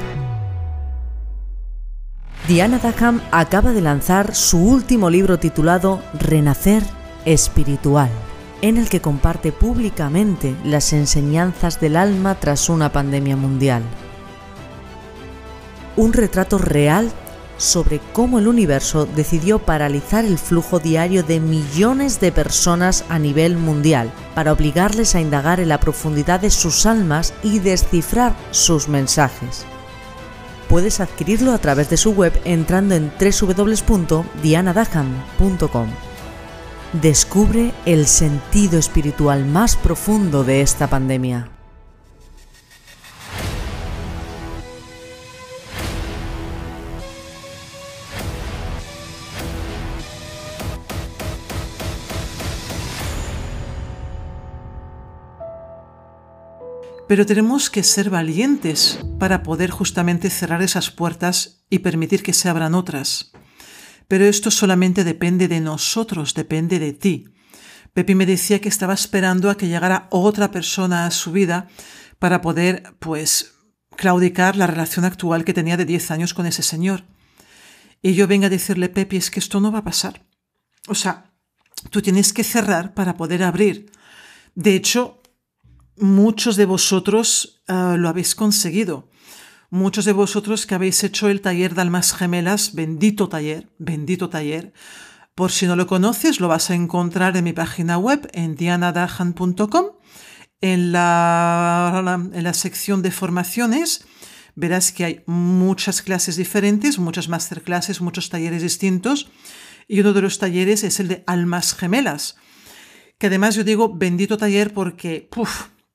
Diana 2.47 2.79
Daham 2.79 3.21
acaba 3.31 3.73
de 3.73 3.81
lanzar 3.81 4.35
su 4.35 4.59
último 4.59 5.09
libro 5.09 5.39
titulado 5.39 6.01
Renacer 6.13 6.83
Espiritual, 7.25 8.09
en 8.61 8.77
el 8.77 8.87
que 8.87 9.01
comparte 9.01 9.51
públicamente 9.51 10.55
las 10.63 10.93
enseñanzas 10.93 11.81
del 11.81 11.97
alma 11.97 12.35
tras 12.35 12.69
una 12.69 12.91
pandemia 12.91 13.35
mundial. 13.35 13.83
Un 15.97 16.13
retrato 16.13 16.57
real 16.57 17.11
sobre 17.57 17.99
cómo 18.11 18.39
el 18.39 18.47
universo 18.47 19.05
decidió 19.05 19.59
paralizar 19.59 20.25
el 20.25 20.37
flujo 20.37 20.79
diario 20.79 21.23
de 21.23 21.39
millones 21.39 22.19
de 22.19 22.31
personas 22.31 23.05
a 23.07 23.17
nivel 23.17 23.57
mundial 23.57 24.11
para 24.33 24.51
obligarles 24.51 25.15
a 25.15 25.21
indagar 25.21 25.59
en 25.59 25.69
la 25.69 25.79
profundidad 25.79 26.41
de 26.41 26.49
sus 26.49 26.85
almas 26.85 27.33
y 27.43 27.59
descifrar 27.59 28.35
sus 28.51 28.89
mensajes 28.89 29.65
puedes 30.67 30.99
adquirirlo 30.99 31.53
a 31.53 31.57
través 31.57 31.89
de 31.89 31.97
su 31.97 32.11
web 32.11 32.39
entrando 32.43 32.93
en 32.95 33.11
www.dianadaham.com. 33.19 35.87
Descubre 37.01 37.73
el 37.85 38.05
sentido 38.07 38.79
espiritual 38.79 39.45
más 39.45 39.75
profundo 39.75 40.43
de 40.43 40.61
esta 40.61 40.87
pandemia. 40.87 41.54
Pero 57.07 57.25
tenemos 57.25 57.69
que 57.69 57.83
ser 57.83 58.09
valientes 58.09 58.99
para 59.19 59.43
poder 59.43 59.69
justamente 59.69 60.31
cerrar 60.31 60.63
esas 60.63 60.89
puertas 60.89 61.63
y 61.69 61.79
permitir 61.79 62.23
que 62.23 62.33
se 62.33 62.49
abran 62.49 62.73
otras. 62.73 63.31
Pero 64.07 64.25
esto 64.25 64.49
solamente 64.49 65.03
depende 65.03 65.47
de 65.47 65.61
nosotros, 65.61 66.33
depende 66.33 66.79
de 66.79 66.93
ti. 66.93 67.25
Pepi 67.93 68.15
me 68.15 68.25
decía 68.25 68.59
que 68.59 68.69
estaba 68.69 68.93
esperando 68.93 69.49
a 69.49 69.57
que 69.57 69.67
llegara 69.67 70.07
otra 70.09 70.51
persona 70.51 71.05
a 71.05 71.11
su 71.11 71.31
vida 71.31 71.67
para 72.17 72.41
poder, 72.41 72.95
pues, 72.99 73.53
claudicar 73.95 74.55
la 74.55 74.67
relación 74.67 75.05
actual 75.05 75.45
que 75.45 75.53
tenía 75.53 75.77
de 75.77 75.85
10 75.85 76.11
años 76.11 76.33
con 76.33 76.45
ese 76.45 76.63
señor. 76.63 77.05
Y 78.01 78.13
yo 78.13 78.27
venga 78.27 78.47
a 78.47 78.49
decirle, 78.49 78.89
Pepi, 78.89 79.17
es 79.17 79.31
que 79.31 79.39
esto 79.39 79.59
no 79.59 79.71
va 79.71 79.79
a 79.79 79.83
pasar. 79.83 80.25
O 80.87 80.95
sea, 80.95 81.31
tú 81.91 82.01
tienes 82.01 82.33
que 82.33 82.43
cerrar 82.43 82.93
para 82.93 83.15
poder 83.15 83.43
abrir. 83.43 83.91
De 84.55 84.75
hecho, 84.75 85.14
muchos 85.97 86.55
de 86.55 86.65
vosotros 86.65 87.63
ah, 87.67 87.95
lo 87.97 88.09
habéis 88.09 88.35
conseguido. 88.35 89.09
Muchos 89.69 90.05
de 90.05 90.13
vosotros 90.13 90.65
que 90.65 90.75
habéis 90.75 91.03
hecho 91.03 91.27
el 91.27 91.41
taller 91.41 91.75
de 91.75 91.81
almas 91.81 92.13
gemelas, 92.13 92.75
bendito 92.75 93.27
taller, 93.27 93.69
bendito 93.77 94.29
taller. 94.29 94.73
Por 95.33 95.51
si 95.51 95.65
no 95.65 95.75
lo 95.75 95.87
conoces, 95.87 96.39
lo 96.39 96.47
vas 96.47 96.69
a 96.69 96.75
encontrar 96.75 97.35
en 97.35 97.43
mi 97.43 97.53
página 97.53 97.97
web 97.97 98.29
en 98.33 98.55
dianadahan.com. 98.55 99.85
En 100.61 100.91
la, 100.93 102.29
en 102.33 102.43
la 102.43 102.53
sección 102.53 103.01
de 103.01 103.11
formaciones 103.11 104.05
verás 104.55 104.91
que 104.93 105.03
hay 105.05 105.23
muchas 105.25 106.01
clases 106.01 106.37
diferentes, 106.37 106.97
muchas 106.97 107.27
masterclasses, 107.27 108.01
muchos 108.01 108.29
talleres 108.29 108.61
distintos. 108.61 109.29
Y 109.87 109.99
uno 109.99 110.13
de 110.13 110.21
los 110.21 110.39
talleres 110.39 110.83
es 110.83 110.99
el 110.99 111.09
de 111.09 111.23
almas 111.27 111.75
gemelas. 111.75 112.37
Que 113.17 113.27
además 113.27 113.55
yo 113.55 113.63
digo 113.63 113.93
bendito 113.93 114.37
taller 114.37 114.73
porque, 114.73 115.27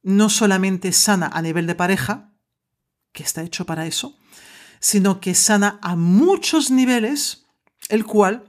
no 0.03 0.29
solamente 0.29 0.93
sana 0.93 1.29
a 1.33 1.43
nivel 1.43 1.67
de 1.67 1.75
pareja, 1.75 2.33
que 3.13 3.23
está 3.23 3.43
hecho 3.43 3.67
para 3.67 3.87
eso, 3.87 4.17
sino 4.79 5.21
que 5.21 5.35
sana 5.35 5.79
a 5.83 5.97
muchos 5.97 6.71
niveles, 6.71 7.47
el 7.89 8.05
cual 8.05 8.45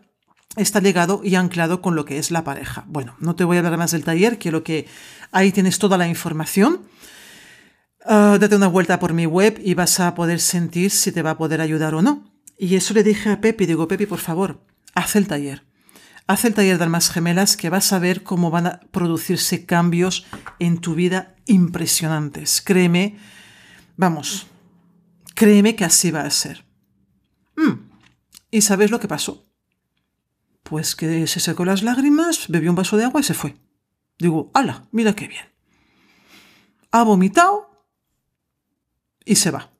está 0.55 0.81
ligado 0.81 1.21
y 1.23 1.35
anclado 1.35 1.81
con 1.81 1.95
lo 1.95 2.05
que 2.05 2.17
es 2.17 2.31
la 2.31 2.43
pareja. 2.43 2.85
Bueno, 2.87 3.15
no 3.19 3.35
te 3.35 3.43
voy 3.43 3.57
a 3.57 3.59
hablar 3.59 3.77
más 3.77 3.91
del 3.91 4.03
taller, 4.03 4.37
quiero 4.37 4.63
que 4.63 4.87
ahí 5.31 5.51
tienes 5.51 5.79
toda 5.79 5.97
la 5.97 6.07
información. 6.07 6.81
Ah, 8.05 8.37
date 8.39 8.55
una 8.55 8.67
vuelta 8.67 8.99
por 8.99 9.13
mi 9.13 9.25
web 9.25 9.59
y 9.63 9.73
vas 9.73 9.99
a 9.99 10.15
poder 10.15 10.39
sentir 10.39 10.91
si 10.91 11.11
te 11.11 11.21
va 11.21 11.31
a 11.31 11.37
poder 11.37 11.61
ayudar 11.61 11.95
o 11.95 12.01
no. 12.01 12.31
Y 12.57 12.75
eso 12.75 12.93
le 12.93 13.03
dije 13.03 13.29
a 13.29 13.41
Pepi, 13.41 13.65
digo, 13.65 13.87
Pepi, 13.87 14.05
por 14.05 14.19
favor, 14.19 14.63
haz 14.93 15.15
el 15.15 15.27
taller. 15.27 15.65
Haz 16.27 16.45
el 16.45 16.53
taller 16.53 16.77
de 16.77 16.83
almas 16.83 17.09
gemelas 17.09 17.57
que 17.57 17.69
vas 17.69 17.91
a 17.93 17.99
ver 17.99 18.23
cómo 18.23 18.51
van 18.51 18.67
a 18.67 18.79
producirse 18.91 19.65
cambios 19.65 20.25
en 20.59 20.79
tu 20.79 20.95
vida 20.95 21.35
impresionantes. 21.51 22.61
Créeme, 22.61 23.17
vamos, 23.97 24.47
créeme 25.35 25.75
que 25.75 25.85
así 25.85 26.11
va 26.11 26.21
a 26.21 26.29
ser. 26.29 26.65
Mm, 27.55 27.89
¿Y 28.51 28.61
sabes 28.61 28.91
lo 28.91 28.99
que 28.99 29.07
pasó? 29.07 29.45
Pues 30.63 30.95
que 30.95 31.27
se 31.27 31.39
secó 31.39 31.65
las 31.65 31.83
lágrimas, 31.83 32.47
bebió 32.47 32.69
un 32.69 32.75
vaso 32.75 32.97
de 32.97 33.05
agua 33.05 33.21
y 33.21 33.23
se 33.23 33.33
fue. 33.33 33.57
Digo, 34.17 34.51
¡hala! 34.53 34.87
Mira 34.91 35.13
qué 35.13 35.27
bien. 35.27 35.45
Ha 36.91 37.03
vomitado 37.03 37.85
y 39.25 39.35
se 39.35 39.51
va. 39.51 39.71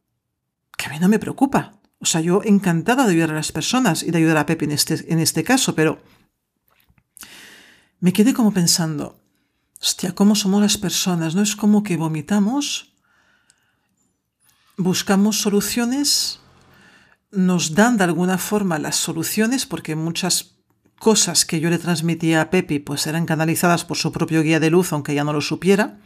Que 0.77 0.87
a 0.87 0.89
mí 0.89 0.99
no 0.99 1.07
me 1.07 1.19
preocupa. 1.19 1.79
O 1.99 2.05
sea, 2.05 2.21
yo 2.21 2.41
encantada 2.43 3.05
de 3.05 3.11
ayudar 3.11 3.31
a 3.31 3.35
las 3.35 3.51
personas 3.51 4.01
y 4.01 4.11
de 4.11 4.17
ayudar 4.17 4.37
a 4.37 4.45
Pepe 4.45 4.65
en 4.65 4.71
este, 4.71 5.13
en 5.13 5.19
este 5.19 5.43
caso, 5.43 5.75
pero 5.75 6.01
me 7.99 8.11
quedé 8.11 8.33
como 8.33 8.51
pensando, 8.51 9.20
hostia, 9.81 10.13
¿cómo 10.13 10.35
somos 10.35 10.61
las 10.61 10.77
personas? 10.77 11.33
¿No 11.35 11.41
es 11.41 11.55
como 11.55 11.83
que 11.83 11.97
vomitamos, 11.97 12.93
buscamos 14.77 15.41
soluciones, 15.41 16.39
nos 17.31 17.73
dan 17.73 17.97
de 17.97 18.03
alguna 18.03 18.37
forma 18.37 18.77
las 18.77 18.95
soluciones, 18.95 19.65
porque 19.65 19.95
muchas 19.95 20.55
cosas 20.99 21.45
que 21.45 21.59
yo 21.59 21.69
le 21.69 21.79
transmitía 21.79 22.41
a 22.41 22.49
Pepi 22.51 22.77
pues 22.79 23.07
eran 23.07 23.25
canalizadas 23.25 23.83
por 23.83 23.97
su 23.97 24.11
propio 24.11 24.43
guía 24.43 24.59
de 24.59 24.69
luz, 24.69 24.93
aunque 24.93 25.15
ya 25.15 25.23
no 25.23 25.33
lo 25.33 25.41
supiera, 25.41 25.99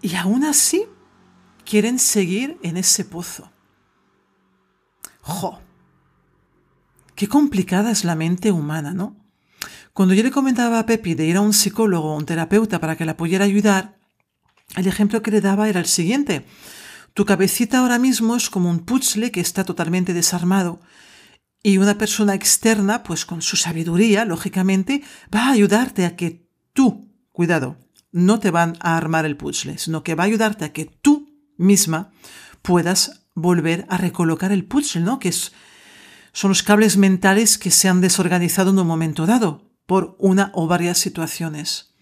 y 0.00 0.14
aún 0.14 0.44
así 0.44 0.86
quieren 1.64 1.98
seguir 1.98 2.58
en 2.62 2.76
ese 2.76 3.04
pozo. 3.04 3.50
¡Jo! 5.20 5.60
Qué 7.14 7.28
complicada 7.28 7.90
es 7.90 8.04
la 8.04 8.14
mente 8.14 8.52
humana, 8.52 8.94
¿no? 8.94 9.25
Cuando 9.96 10.12
yo 10.12 10.22
le 10.22 10.30
comentaba 10.30 10.78
a 10.78 10.84
Pepi 10.84 11.14
de 11.14 11.24
ir 11.24 11.38
a 11.38 11.40
un 11.40 11.54
psicólogo 11.54 12.12
o 12.12 12.18
un 12.18 12.26
terapeuta 12.26 12.80
para 12.80 12.96
que 12.96 13.06
la 13.06 13.16
pudiera 13.16 13.46
ayudar, 13.46 13.96
el 14.76 14.86
ejemplo 14.86 15.22
que 15.22 15.30
le 15.30 15.40
daba 15.40 15.70
era 15.70 15.80
el 15.80 15.86
siguiente. 15.86 16.44
Tu 17.14 17.24
cabecita 17.24 17.78
ahora 17.78 17.98
mismo 17.98 18.36
es 18.36 18.50
como 18.50 18.68
un 18.68 18.80
puzzle 18.80 19.30
que 19.30 19.40
está 19.40 19.64
totalmente 19.64 20.12
desarmado 20.12 20.82
y 21.62 21.78
una 21.78 21.96
persona 21.96 22.34
externa, 22.34 23.04
pues 23.04 23.24
con 23.24 23.40
su 23.40 23.56
sabiduría, 23.56 24.26
lógicamente, 24.26 25.02
va 25.34 25.46
a 25.46 25.52
ayudarte 25.52 26.04
a 26.04 26.14
que 26.14 26.46
tú, 26.74 27.10
cuidado, 27.32 27.78
no 28.12 28.38
te 28.38 28.50
van 28.50 28.76
a 28.80 28.98
armar 28.98 29.24
el 29.24 29.38
puzzle, 29.38 29.78
sino 29.78 30.02
que 30.02 30.14
va 30.14 30.24
a 30.24 30.26
ayudarte 30.26 30.66
a 30.66 30.74
que 30.74 30.84
tú 30.84 31.40
misma 31.56 32.10
puedas 32.60 33.28
volver 33.34 33.86
a 33.88 33.96
recolocar 33.96 34.52
el 34.52 34.66
puzzle, 34.66 35.00
¿no? 35.00 35.18
Que 35.18 35.30
es, 35.30 35.52
son 36.34 36.50
los 36.50 36.62
cables 36.62 36.98
mentales 36.98 37.56
que 37.56 37.70
se 37.70 37.88
han 37.88 38.02
desorganizado 38.02 38.72
en 38.72 38.78
un 38.78 38.86
momento 38.86 39.24
dado 39.24 39.65
por 39.86 40.16
una 40.18 40.50
o 40.54 40.66
varias 40.66 40.98
situaciones. 40.98 41.94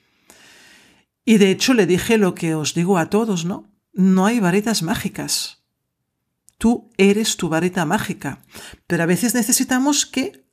Y 1.25 1.39
de 1.39 1.51
hecho 1.51 1.75
le 1.75 1.87
dije 1.87 2.19
lo 2.19 2.35
que 2.35 2.55
os 2.55 2.75
digo 2.75 2.99
a 2.99 3.09
todos, 3.09 3.45
¿no? 3.45 3.73
No 3.93 4.27
hay 4.27 4.41
varitas 4.41 4.83
mágicas. 4.83 5.65
Tú 6.59 6.91
eres 6.97 7.37
tu 7.37 7.49
varita 7.49 7.85
mágica, 7.85 8.43
pero 8.87 9.03
a 9.03 9.07
veces 9.07 9.35
necesitamos 9.35 10.07
que 10.07 10.45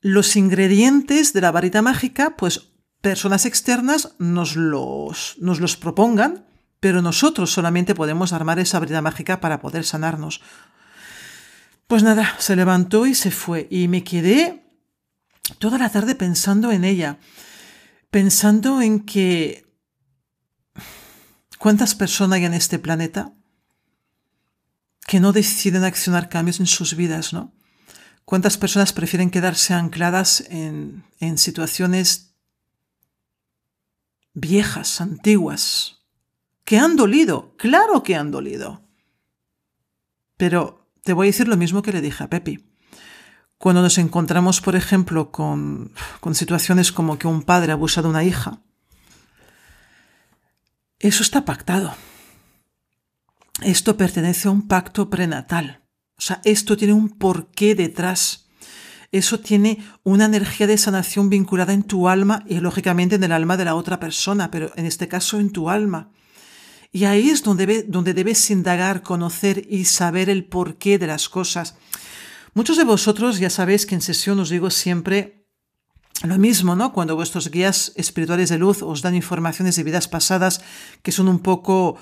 los 0.00 0.36
ingredientes 0.36 1.32
de 1.32 1.40
la 1.40 1.50
varita 1.50 1.82
mágica, 1.82 2.36
pues 2.36 2.72
personas 3.00 3.46
externas 3.46 4.14
nos 4.18 4.56
los, 4.56 5.36
nos 5.38 5.60
los 5.60 5.76
propongan, 5.76 6.46
pero 6.80 7.00
nosotros 7.00 7.52
solamente 7.52 7.94
podemos 7.94 8.32
armar 8.32 8.58
esa 8.58 8.78
varita 8.78 9.02
mágica 9.02 9.40
para 9.40 9.60
poder 9.60 9.84
sanarnos. 9.84 10.42
Pues 11.86 12.02
nada, 12.02 12.34
se 12.38 12.56
levantó 12.56 13.06
y 13.06 13.14
se 13.14 13.30
fue, 13.30 13.66
y 13.70 13.88
me 13.88 14.04
quedé 14.04 14.63
toda 15.58 15.78
la 15.78 15.90
tarde 15.90 16.14
pensando 16.14 16.72
en 16.72 16.84
ella, 16.84 17.18
pensando 18.10 18.80
en 18.80 19.00
que 19.00 19.66
cuántas 21.58 21.94
personas 21.94 22.36
hay 22.38 22.44
en 22.44 22.54
este 22.54 22.78
planeta 22.78 23.34
que 25.06 25.20
no 25.20 25.32
deciden 25.32 25.84
accionar 25.84 26.28
cambios 26.28 26.60
en 26.60 26.66
sus 26.66 26.96
vidas, 26.96 27.32
¿no? 27.32 27.54
¿Cuántas 28.24 28.56
personas 28.56 28.92
prefieren 28.92 29.30
quedarse 29.30 29.74
ancladas 29.74 30.44
en, 30.48 31.04
en 31.20 31.36
situaciones 31.36 32.34
viejas, 34.32 35.00
antiguas, 35.00 36.06
que 36.64 36.78
han 36.78 36.96
dolido? 36.96 37.54
Claro 37.58 38.02
que 38.02 38.16
han 38.16 38.30
dolido. 38.30 38.88
Pero 40.38 40.90
te 41.02 41.12
voy 41.12 41.26
a 41.26 41.30
decir 41.30 41.48
lo 41.48 41.58
mismo 41.58 41.82
que 41.82 41.92
le 41.92 42.00
dije 42.00 42.24
a 42.24 42.30
Pepi. 42.30 42.73
Cuando 43.64 43.80
nos 43.80 43.96
encontramos, 43.96 44.60
por 44.60 44.76
ejemplo, 44.76 45.30
con, 45.30 45.90
con 46.20 46.34
situaciones 46.34 46.92
como 46.92 47.18
que 47.18 47.26
un 47.26 47.40
padre 47.40 47.72
abusa 47.72 48.02
de 48.02 48.08
una 48.08 48.22
hija, 48.22 48.60
eso 50.98 51.22
está 51.22 51.46
pactado. 51.46 51.94
Esto 53.62 53.96
pertenece 53.96 54.48
a 54.48 54.50
un 54.50 54.68
pacto 54.68 55.08
prenatal. 55.08 55.82
O 56.18 56.20
sea, 56.20 56.42
esto 56.44 56.76
tiene 56.76 56.92
un 56.92 57.08
porqué 57.08 57.74
detrás. 57.74 58.50
Eso 59.10 59.40
tiene 59.40 59.82
una 60.02 60.26
energía 60.26 60.66
de 60.66 60.76
sanación 60.76 61.30
vinculada 61.30 61.72
en 61.72 61.84
tu 61.84 62.06
alma 62.10 62.44
y 62.46 62.60
lógicamente 62.60 63.14
en 63.14 63.24
el 63.24 63.32
alma 63.32 63.56
de 63.56 63.64
la 63.64 63.76
otra 63.76 63.98
persona, 63.98 64.50
pero 64.50 64.72
en 64.76 64.84
este 64.84 65.08
caso 65.08 65.40
en 65.40 65.48
tu 65.48 65.70
alma. 65.70 66.10
Y 66.92 67.06
ahí 67.06 67.30
es 67.30 67.42
donde, 67.42 67.84
donde 67.84 68.12
debes 68.12 68.50
indagar, 68.50 69.00
conocer 69.00 69.66
y 69.70 69.86
saber 69.86 70.28
el 70.28 70.44
porqué 70.44 70.98
de 70.98 71.06
las 71.06 71.30
cosas. 71.30 71.76
Muchos 72.54 72.76
de 72.76 72.84
vosotros 72.84 73.40
ya 73.40 73.50
sabéis 73.50 73.84
que 73.84 73.96
en 73.96 74.00
sesión 74.00 74.38
os 74.38 74.48
digo 74.48 74.70
siempre 74.70 75.44
lo 76.22 76.38
mismo, 76.38 76.76
¿no? 76.76 76.92
Cuando 76.92 77.16
vuestros 77.16 77.50
guías 77.50 77.90
espirituales 77.96 78.48
de 78.48 78.58
luz 78.58 78.80
os 78.80 79.02
dan 79.02 79.16
informaciones 79.16 79.74
de 79.74 79.82
vidas 79.82 80.06
pasadas 80.06 80.62
que 81.02 81.10
son 81.10 81.26
un 81.26 81.40
poco... 81.40 81.98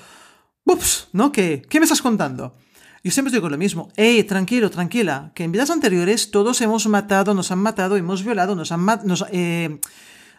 Ups, 0.65 1.09
¿no? 1.11 1.31
¿Qué, 1.31 1.63
¿Qué 1.67 1.79
me 1.79 1.85
estás 1.85 2.03
contando? 2.03 2.55
Yo 3.03 3.11
siempre 3.11 3.33
digo 3.33 3.49
lo 3.49 3.57
mismo. 3.57 3.89
Hey, 3.97 4.23
tranquilo, 4.23 4.69
tranquila, 4.69 5.31
que 5.33 5.43
en 5.43 5.51
vidas 5.51 5.71
anteriores 5.71 6.29
todos 6.29 6.61
hemos 6.61 6.85
matado, 6.85 7.33
nos 7.33 7.51
han 7.51 7.59
matado, 7.59 7.97
hemos 7.97 8.23
violado, 8.23 8.55
nos 8.55 8.71
han, 8.71 8.85
nos, 8.85 9.25
eh, 9.31 9.79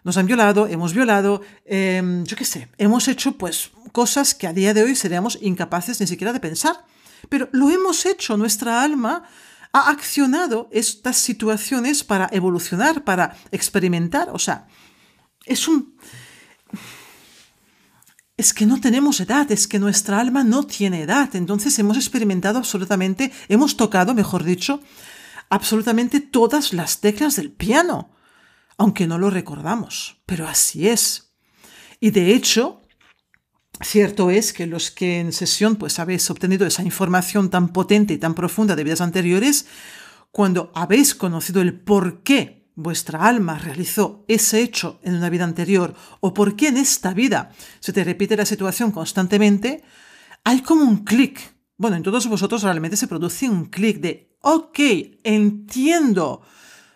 nos 0.05 0.17
han 0.17 0.27
violado, 0.27 0.69
hemos 0.69 0.95
violado, 0.95 1.43
eh, 1.67 2.23
yo 2.25 2.37
qué 2.37 2.45
sé, 2.45 2.69
hemos 2.79 3.09
hecho 3.09 3.37
pues 3.37 3.73
cosas 3.91 4.35
que 4.35 4.47
a 4.47 4.53
día 4.53 4.73
de 4.73 4.85
hoy 4.85 4.95
seríamos 4.95 5.39
incapaces 5.43 6.01
ni 6.01 6.07
siquiera 6.07 6.33
de 6.33 6.39
pensar. 6.39 6.87
Pero 7.29 7.49
lo 7.53 7.69
hemos 7.69 8.07
hecho, 8.07 8.37
nuestra 8.37 8.83
alma 8.83 9.25
ha 9.75 9.91
accionado 9.91 10.69
estas 10.71 11.17
situaciones 11.19 12.05
para 12.05 12.29
evolucionar, 12.31 13.03
para 13.03 13.37
experimentar. 13.51 14.31
O 14.31 14.39
sea, 14.39 14.69
es 15.45 15.67
un... 15.67 15.97
Es 18.37 18.55
que 18.55 18.67
no 18.67 18.81
tenemos 18.81 19.21
edad, 19.21 19.51
es 19.51 19.67
que 19.67 19.81
nuestra 19.81 20.21
alma 20.21 20.45
no 20.45 20.65
tiene 20.65 21.03
edad. 21.03 21.35
Entonces 21.35 21.77
hemos 21.81 21.97
experimentado 21.97 22.59
absolutamente, 22.59 23.33
hemos 23.49 23.77
tocado, 23.77 24.15
mejor 24.15 24.45
dicho, 24.45 24.81
absolutamente 25.51 26.21
todas 26.21 26.73
las 26.73 27.01
teclas 27.01 27.35
del 27.35 27.51
piano, 27.51 28.13
aunque 28.77 29.09
no 29.09 29.19
lo 29.19 29.29
recordamos. 29.29 30.23
Pero 30.25 30.47
así 30.47 30.89
es. 30.89 31.35
Y 31.99 32.13
de 32.13 32.33
hecho, 32.33 32.84
Cierto 33.81 34.31
es 34.31 34.53
que 34.53 34.67
los 34.67 34.91
que 34.91 35.19
en 35.19 35.33
sesión 35.33 35.77
pues 35.77 35.99
habéis 35.99 36.31
obtenido 36.31 36.67
esa 36.67 36.83
información 36.83 37.51
tan 37.51 37.73
potente 37.73 38.15
y 38.15 38.19
tan 38.19 38.35
profunda 38.35 38.77
de 38.77 38.85
vidas 38.85 39.01
anteriores, 39.01 39.67
cuando 40.31 40.71
habéis 40.75 41.15
conocido 41.15 41.61
el 41.61 41.79
por 41.81 42.23
qué 42.23 42.69
vuestra 42.77 43.27
alma 43.27 43.59
realizó 43.59 44.25
ese 44.29 44.61
hecho 44.61 45.01
en 45.03 45.15
una 45.15 45.31
vida 45.31 45.45
anterior 45.45 45.95
o 46.21 46.35
por 46.35 46.57
qué 46.57 46.69
en 46.69 46.77
esta 46.77 47.15
vida 47.15 47.51
se 47.81 47.93
te 47.93 48.05
repite 48.05 48.37
la 48.37 48.47
situación 48.47 48.91
constantemente, 48.91 49.83
hay 50.45 50.61
como 50.63 50.85
un 50.85 51.05
clic. 51.05 51.55
Bueno, 51.77 51.97
en 51.97 52.03
todos 52.03 52.29
vosotros 52.29 52.63
realmente 52.63 52.97
se 52.97 53.09
produce 53.09 53.49
un 53.49 53.67
clic 53.67 53.99
de, 53.99 54.37
ok, 54.41 54.79
entiendo. 55.25 56.27
O 56.27 56.43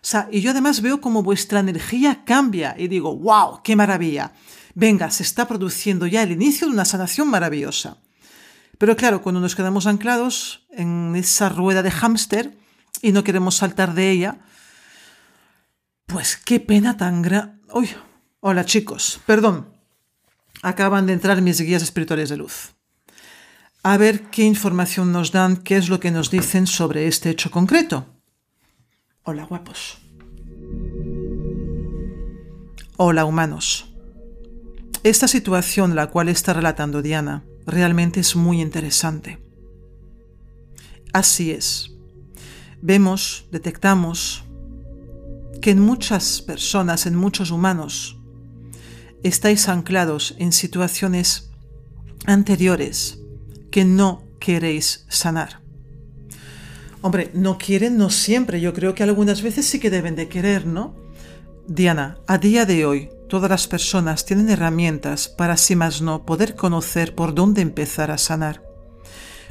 sea, 0.00 0.28
y 0.30 0.40
yo 0.40 0.52
además 0.52 0.80
veo 0.80 1.00
como 1.00 1.24
vuestra 1.24 1.60
energía 1.60 2.22
cambia 2.24 2.76
y 2.78 2.86
digo, 2.86 3.16
wow, 3.16 3.62
qué 3.64 3.74
maravilla 3.74 4.32
venga, 4.74 5.10
se 5.10 5.22
está 5.22 5.48
produciendo 5.48 6.06
ya 6.06 6.22
el 6.22 6.32
inicio 6.32 6.66
de 6.66 6.72
una 6.72 6.84
sanación 6.84 7.28
maravillosa. 7.28 7.98
Pero 8.78 8.96
claro, 8.96 9.22
cuando 9.22 9.40
nos 9.40 9.56
quedamos 9.56 9.86
anclados 9.86 10.66
en 10.70 11.14
esa 11.16 11.48
rueda 11.48 11.82
de 11.82 11.90
hámster 11.90 12.56
y 13.02 13.12
no 13.12 13.24
queremos 13.24 13.56
saltar 13.56 13.94
de 13.94 14.10
ella, 14.10 14.38
pues 16.06 16.36
qué 16.36 16.60
pena 16.60 16.96
tan 16.96 17.22
grande. 17.22 17.58
Uy, 17.72 17.90
hola 18.40 18.64
chicos, 18.64 19.20
perdón. 19.26 19.68
Acaban 20.62 21.06
de 21.06 21.12
entrar 21.12 21.42
mis 21.42 21.60
guías 21.60 21.82
espirituales 21.82 22.28
de 22.28 22.36
luz. 22.36 22.74
A 23.82 23.96
ver 23.96 24.22
qué 24.30 24.42
información 24.42 25.12
nos 25.12 25.30
dan, 25.32 25.56
qué 25.56 25.76
es 25.76 25.88
lo 25.88 26.00
que 26.00 26.10
nos 26.10 26.30
dicen 26.30 26.66
sobre 26.66 27.06
este 27.06 27.30
hecho 27.30 27.50
concreto. 27.50 28.06
Hola 29.22 29.44
guapos. 29.44 29.98
Hola 32.96 33.24
humanos. 33.24 33.92
Esta 35.04 35.28
situación, 35.28 35.94
la 35.94 36.08
cual 36.08 36.28
está 36.28 36.52
relatando 36.52 37.02
Diana, 37.02 37.44
realmente 37.66 38.20
es 38.20 38.34
muy 38.34 38.60
interesante. 38.60 39.38
Así 41.12 41.50
es. 41.52 41.92
Vemos, 42.82 43.46
detectamos 43.50 44.44
que 45.60 45.70
en 45.70 45.80
muchas 45.80 46.42
personas, 46.42 47.06
en 47.06 47.14
muchos 47.14 47.50
humanos, 47.50 48.18
estáis 49.22 49.68
anclados 49.68 50.34
en 50.38 50.52
situaciones 50.52 51.50
anteriores 52.26 53.20
que 53.70 53.84
no 53.84 54.22
queréis 54.40 55.06
sanar. 55.08 55.60
Hombre, 57.00 57.30
no 57.34 57.58
quieren, 57.58 57.96
no 57.96 58.10
siempre. 58.10 58.60
Yo 58.60 58.74
creo 58.74 58.94
que 58.94 59.04
algunas 59.04 59.42
veces 59.42 59.66
sí 59.66 59.78
que 59.78 59.90
deben 59.90 60.16
de 60.16 60.28
querer, 60.28 60.66
¿no? 60.66 60.96
Diana, 61.68 62.18
a 62.26 62.38
día 62.38 62.66
de 62.66 62.84
hoy, 62.84 63.10
Todas 63.28 63.50
las 63.50 63.68
personas 63.68 64.24
tienen 64.24 64.48
herramientas 64.48 65.28
para 65.28 65.58
sí 65.58 65.76
más 65.76 66.00
no 66.00 66.24
poder 66.24 66.56
conocer 66.56 67.14
por 67.14 67.34
dónde 67.34 67.60
empezar 67.60 68.10
a 68.10 68.16
sanar. 68.16 68.62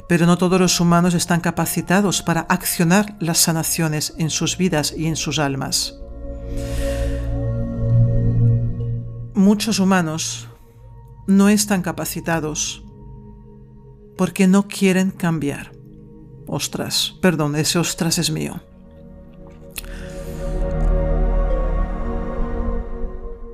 Pero 0.08 0.26
no 0.26 0.36
todos 0.36 0.60
los 0.60 0.80
humanos 0.80 1.14
están 1.14 1.40
capacitados 1.40 2.22
para 2.22 2.40
accionar 2.40 3.16
las 3.20 3.38
sanaciones 3.38 4.14
en 4.18 4.30
sus 4.30 4.56
vidas 4.56 4.92
y 4.96 5.06
en 5.06 5.14
sus 5.14 5.38
almas. 5.38 5.94
Muchos 9.34 9.78
humanos 9.78 10.48
no 11.28 11.48
están 11.48 11.82
capacitados 11.82 12.82
porque 14.16 14.48
no 14.48 14.66
quieren 14.66 15.12
cambiar. 15.12 15.70
Ostras, 16.48 17.14
perdón, 17.22 17.54
ese 17.54 17.78
ostras 17.78 18.18
es 18.18 18.32
mío. 18.32 18.60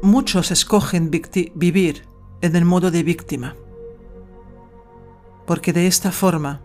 Muchos 0.04 0.50
escogen 0.50 1.10
vivir 1.10 2.06
en 2.42 2.56
el 2.56 2.66
modo 2.66 2.90
de 2.90 3.02
víctima, 3.02 3.56
porque 5.46 5.72
de 5.72 5.86
esta 5.86 6.12
forma 6.12 6.60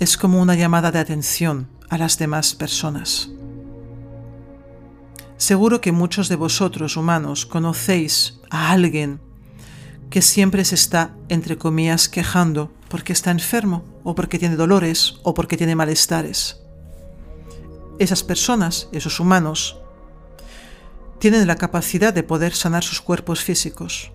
es 0.00 0.16
como 0.18 0.42
una 0.42 0.56
llamada 0.56 0.90
de 0.90 0.98
atención 0.98 1.68
a 1.88 1.98
las 1.98 2.18
demás 2.18 2.54
personas. 2.56 3.30
Seguro 5.36 5.80
que 5.80 5.92
muchos 5.92 6.28
de 6.28 6.34
vosotros 6.34 6.96
humanos 6.96 7.46
conocéis 7.46 8.40
a 8.50 8.72
alguien 8.72 9.20
que 10.10 10.20
siempre 10.20 10.64
se 10.64 10.74
está, 10.74 11.14
entre 11.28 11.56
comillas, 11.56 12.08
quejando 12.08 12.72
porque 12.88 13.12
está 13.12 13.30
enfermo 13.30 13.84
o 14.02 14.16
porque 14.16 14.40
tiene 14.40 14.56
dolores 14.56 15.20
o 15.22 15.32
porque 15.32 15.56
tiene 15.56 15.76
malestares. 15.76 16.60
Esas 18.00 18.24
personas, 18.24 18.88
esos 18.90 19.20
humanos, 19.20 19.78
tienen 21.18 21.46
la 21.46 21.56
capacidad 21.56 22.12
de 22.12 22.22
poder 22.22 22.54
sanar 22.54 22.82
sus 22.82 23.00
cuerpos 23.00 23.42
físicos. 23.42 24.12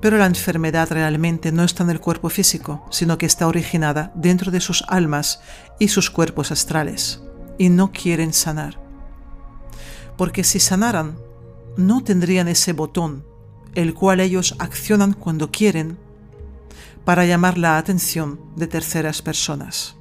Pero 0.00 0.18
la 0.18 0.26
enfermedad 0.26 0.88
realmente 0.90 1.52
no 1.52 1.64
está 1.64 1.82
en 1.82 1.90
el 1.90 2.00
cuerpo 2.00 2.28
físico, 2.28 2.84
sino 2.90 3.18
que 3.18 3.26
está 3.26 3.46
originada 3.46 4.12
dentro 4.14 4.50
de 4.50 4.60
sus 4.60 4.84
almas 4.88 5.40
y 5.78 5.88
sus 5.88 6.10
cuerpos 6.10 6.52
astrales, 6.52 7.22
y 7.58 7.70
no 7.70 7.92
quieren 7.92 8.32
sanar. 8.32 8.78
Porque 10.16 10.44
si 10.44 10.60
sanaran, 10.60 11.18
no 11.76 12.04
tendrían 12.04 12.48
ese 12.48 12.72
botón, 12.72 13.24
el 13.74 13.94
cual 13.94 14.20
ellos 14.20 14.54
accionan 14.58 15.12
cuando 15.12 15.50
quieren, 15.50 15.98
para 17.04 17.24
llamar 17.24 17.56
la 17.56 17.78
atención 17.78 18.40
de 18.56 18.66
terceras 18.66 19.22
personas. 19.22 19.96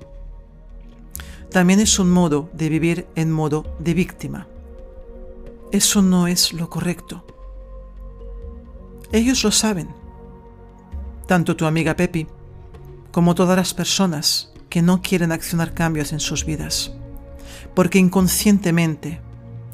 También 1.52 1.80
es 1.80 2.00
un 2.00 2.12
modo 2.12 2.50
de 2.54 2.70
vivir 2.70 3.08
en 3.16 3.32
modo 3.32 3.76
de 3.80 3.94
víctima 3.94 4.48
eso 5.72 6.02
no 6.02 6.28
es 6.28 6.54
lo 6.54 6.70
correcto. 6.70 7.26
Ellos 9.12 9.44
lo 9.44 9.52
saben. 9.52 9.90
Tanto 11.28 11.56
tu 11.56 11.66
amiga 11.66 11.96
Pepi 11.96 12.28
como 13.12 13.36
todas 13.36 13.58
las 13.58 13.74
personas 13.74 14.52
que 14.70 14.82
no 14.82 15.02
quieren 15.02 15.32
accionar 15.32 15.74
cambios 15.74 16.12
en 16.12 16.20
sus 16.20 16.46
vidas. 16.46 16.92
Porque 17.74 17.98
inconscientemente 17.98 19.22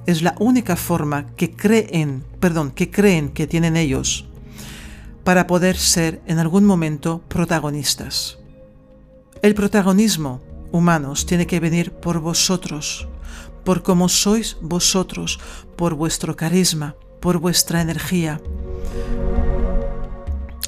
es 0.05 0.21
la 0.21 0.35
única 0.39 0.75
forma 0.75 1.27
que 1.35 1.55
creen, 1.55 2.23
perdón, 2.39 2.71
que 2.71 2.91
creen 2.91 3.29
que 3.29 3.47
tienen 3.47 3.77
ellos 3.77 4.27
para 5.23 5.47
poder 5.47 5.77
ser 5.77 6.21
en 6.25 6.39
algún 6.39 6.65
momento 6.65 7.21
protagonistas. 7.27 8.37
El 9.41 9.55
protagonismo, 9.55 10.41
humanos, 10.71 11.25
tiene 11.25 11.47
que 11.47 11.59
venir 11.59 11.91
por 11.91 12.19
vosotros, 12.19 13.07
por 13.63 13.83
cómo 13.83 14.09
sois 14.09 14.57
vosotros, 14.61 15.39
por 15.75 15.93
vuestro 15.93 16.35
carisma, 16.35 16.95
por 17.19 17.37
vuestra 17.39 17.81
energía, 17.81 18.41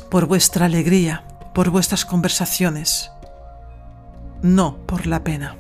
por 0.10 0.25
vuestra 0.25 0.67
alegría, 0.67 1.27
por 1.53 1.69
vuestras 1.69 2.06
conversaciones, 2.06 3.10
no 4.41 4.77
por 4.86 5.08
la 5.08 5.23
pena. 5.23 5.58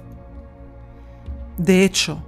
De 1.57 1.83
hecho, 1.83 2.23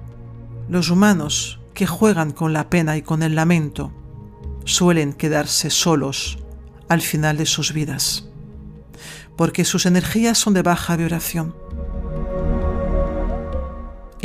los 0.69 0.89
humanos 0.89 1.59
que 1.73 1.85
juegan 1.85 2.31
con 2.31 2.53
la 2.53 2.69
pena 2.69 2.97
y 2.97 3.01
con 3.01 3.21
el 3.21 3.35
lamento 3.35 3.91
suelen 4.63 5.13
quedarse 5.13 5.69
solos 5.69 6.39
al 6.89 7.01
final 7.01 7.37
de 7.37 7.45
sus 7.45 7.73
vidas, 7.73 8.27
porque 9.35 9.65
sus 9.65 9.85
energías 9.85 10.37
son 10.37 10.53
de 10.53 10.63
baja 10.63 10.95
vibración. 10.95 11.55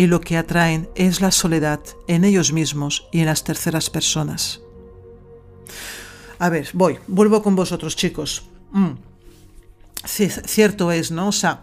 Y 0.01 0.07
lo 0.07 0.23
que 0.23 0.39
atraen 0.39 0.89
es 0.95 1.21
la 1.21 1.31
soledad 1.31 1.79
en 2.09 2.25
ellos 2.25 2.55
mismos 2.55 3.07
y 3.13 3.21
en 3.21 3.27
las 3.27 3.45
terceras 3.45 3.91
personas. 3.91 4.63
A 6.39 6.49
ver, 6.49 6.71
voy, 6.73 6.99
vuelvo 7.07 7.43
con 7.43 7.55
vosotros 7.55 7.97
chicos. 7.97 8.45
Mm. 8.73 8.93
cierto 10.03 10.91
es, 10.91 11.11
¿no? 11.11 11.29
O 11.29 11.33
sea, 11.33 11.61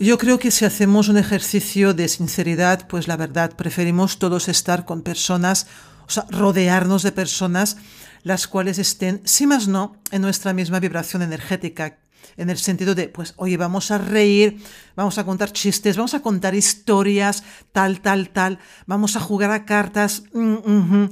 yo 0.00 0.18
creo 0.18 0.40
que 0.40 0.50
si 0.50 0.64
hacemos 0.64 1.08
un 1.08 1.16
ejercicio 1.16 1.94
de 1.94 2.08
sinceridad, 2.08 2.88
pues 2.88 3.06
la 3.06 3.16
verdad, 3.16 3.54
preferimos 3.54 4.18
todos 4.18 4.48
estar 4.48 4.84
con 4.84 5.02
personas, 5.02 5.68
o 6.08 6.10
sea, 6.10 6.26
rodearnos 6.30 7.04
de 7.04 7.12
personas 7.12 7.76
las 8.24 8.48
cuales 8.48 8.80
estén, 8.80 9.20
si 9.26 9.46
más 9.46 9.68
no, 9.68 9.94
en 10.10 10.22
nuestra 10.22 10.52
misma 10.54 10.80
vibración 10.80 11.22
energética, 11.22 11.98
en 12.36 12.50
el 12.50 12.58
sentido 12.58 12.94
de, 12.94 13.08
pues, 13.08 13.34
oye, 13.36 13.56
vamos 13.56 13.90
a 13.90 13.98
reír, 13.98 14.62
vamos 14.96 15.18
a 15.18 15.24
contar 15.24 15.52
chistes, 15.52 15.96
vamos 15.96 16.14
a 16.14 16.20
contar 16.20 16.54
historias, 16.54 17.44
tal, 17.72 18.00
tal, 18.00 18.30
tal, 18.30 18.58
vamos 18.86 19.16
a 19.16 19.20
jugar 19.20 19.50
a 19.50 19.64
cartas, 19.64 20.24
mm, 20.32 21.06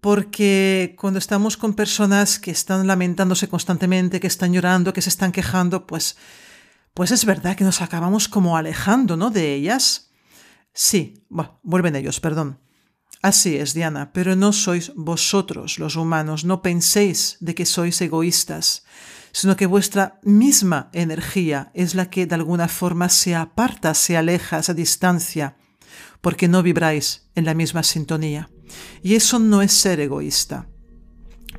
porque 0.00 0.96
cuando 0.98 1.18
estamos 1.18 1.56
con 1.56 1.74
personas 1.74 2.38
que 2.38 2.50
están 2.50 2.86
lamentándose 2.86 3.48
constantemente, 3.48 4.20
que 4.20 4.26
están 4.26 4.52
llorando, 4.52 4.92
que 4.92 5.02
se 5.02 5.10
están 5.10 5.32
quejando, 5.32 5.86
pues 5.86 6.16
pues 6.94 7.10
es 7.10 7.24
verdad 7.24 7.56
que 7.56 7.64
nos 7.64 7.80
acabamos 7.80 8.28
como 8.28 8.56
alejando, 8.56 9.16
¿no? 9.16 9.30
De 9.30 9.54
ellas. 9.54 10.10
Sí, 10.74 11.24
bueno, 11.28 11.58
vuelven 11.62 11.96
ellos, 11.96 12.20
perdón. 12.20 12.58
Así 13.22 13.56
es, 13.56 13.72
Diana, 13.72 14.12
pero 14.12 14.36
no 14.36 14.52
sois 14.52 14.92
vosotros 14.96 15.78
los 15.78 15.96
humanos, 15.96 16.44
no 16.44 16.60
penséis 16.60 17.36
de 17.40 17.54
que 17.54 17.66
sois 17.66 18.00
egoístas, 18.00 18.84
sino 19.32 19.56
que 19.56 19.66
vuestra 19.66 20.20
misma 20.22 20.90
energía 20.92 21.70
es 21.74 21.94
la 21.94 22.10
que 22.10 22.26
de 22.26 22.34
alguna 22.34 22.68
forma 22.68 23.08
se 23.08 23.34
aparta, 23.34 23.94
se 23.94 24.16
aleja, 24.16 24.62
se 24.62 24.74
distancia, 24.74 25.56
porque 26.20 26.48
no 26.48 26.62
vibráis 26.62 27.28
en 27.34 27.44
la 27.44 27.54
misma 27.54 27.82
sintonía. 27.82 28.50
Y 29.02 29.14
eso 29.14 29.38
no 29.38 29.62
es 29.62 29.72
ser 29.72 30.00
egoísta 30.00 30.68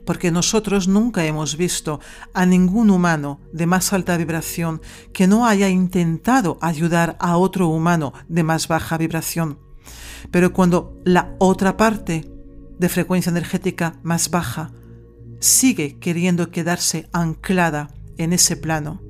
porque 0.05 0.31
nosotros 0.31 0.87
nunca 0.87 1.25
hemos 1.25 1.57
visto 1.57 1.99
a 2.33 2.45
ningún 2.45 2.89
humano 2.89 3.39
de 3.51 3.65
más 3.65 3.93
alta 3.93 4.17
vibración 4.17 4.81
que 5.13 5.27
no 5.27 5.45
haya 5.47 5.69
intentado 5.69 6.57
ayudar 6.61 7.15
a 7.19 7.37
otro 7.37 7.67
humano 7.67 8.13
de 8.27 8.43
más 8.43 8.67
baja 8.67 8.97
vibración. 8.97 9.59
Pero 10.31 10.53
cuando 10.53 10.99
la 11.05 11.35
otra 11.39 11.77
parte 11.77 12.29
de 12.77 12.89
frecuencia 12.89 13.29
energética 13.29 13.99
más 14.03 14.29
baja 14.29 14.71
sigue 15.43 15.99
queriendo 15.99 16.49
quedarse 16.51 17.07
anclada 17.11 17.89
en 18.17 18.33
ese 18.33 18.55
plano, 18.55 19.01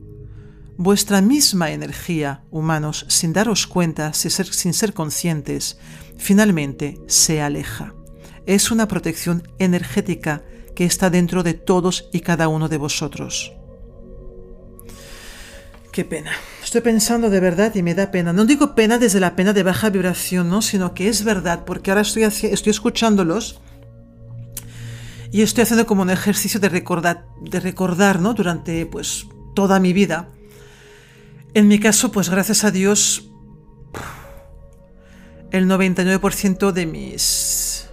vuestra 0.77 1.21
misma 1.21 1.71
energía, 1.71 2.43
humanos, 2.49 3.05
sin 3.07 3.33
daros 3.33 3.67
cuenta, 3.67 4.13
sin 4.13 4.31
ser, 4.31 4.93
conscientes, 4.93 5.77
finalmente 6.17 6.99
se 7.07 7.41
aleja. 7.41 7.93
Es 8.45 8.71
una 8.71 8.87
protección 8.87 9.47
energética 9.59 10.43
que 10.75 10.85
está 10.85 11.09
dentro 11.09 11.43
de 11.43 11.53
todos 11.53 12.09
y 12.11 12.21
cada 12.21 12.47
uno 12.47 12.67
de 12.67 12.77
vosotros. 12.77 13.53
Qué 15.91 16.03
pena. 16.03 16.31
Estoy 16.63 16.81
pensando 16.81 17.29
de 17.29 17.39
verdad 17.39 17.75
y 17.75 17.83
me 17.83 17.93
da 17.93 18.09
pena. 18.09 18.33
No 18.33 18.45
digo 18.45 18.73
pena 18.73 18.97
desde 18.97 19.19
la 19.19 19.35
pena 19.35 19.53
de 19.53 19.61
baja 19.61 19.91
vibración, 19.91 20.49
¿no? 20.49 20.63
Sino 20.63 20.95
que 20.95 21.07
es 21.07 21.23
verdad, 21.23 21.63
porque 21.65 21.91
ahora 21.91 22.01
estoy, 22.01 22.23
estoy 22.23 22.71
escuchándolos 22.71 23.61
y 25.33 25.41
estoy 25.41 25.63
haciendo 25.63 25.87
como 25.87 26.03
un 26.03 26.11
ejercicio 26.11 26.59
de 26.59 26.69
recordar, 26.69 27.25
de 27.41 27.59
recordar, 27.59 28.21
¿no? 28.21 28.35
Durante, 28.35 28.85
pues, 28.85 29.25
toda 29.55 29.79
mi 29.79 29.91
vida. 29.91 30.29
En 31.55 31.67
mi 31.67 31.79
caso, 31.79 32.11
pues, 32.11 32.29
gracias 32.29 32.63
a 32.63 32.69
Dios, 32.69 33.31
el 35.49 35.67
99% 35.67 36.71
de 36.71 36.85
mis 36.85 37.89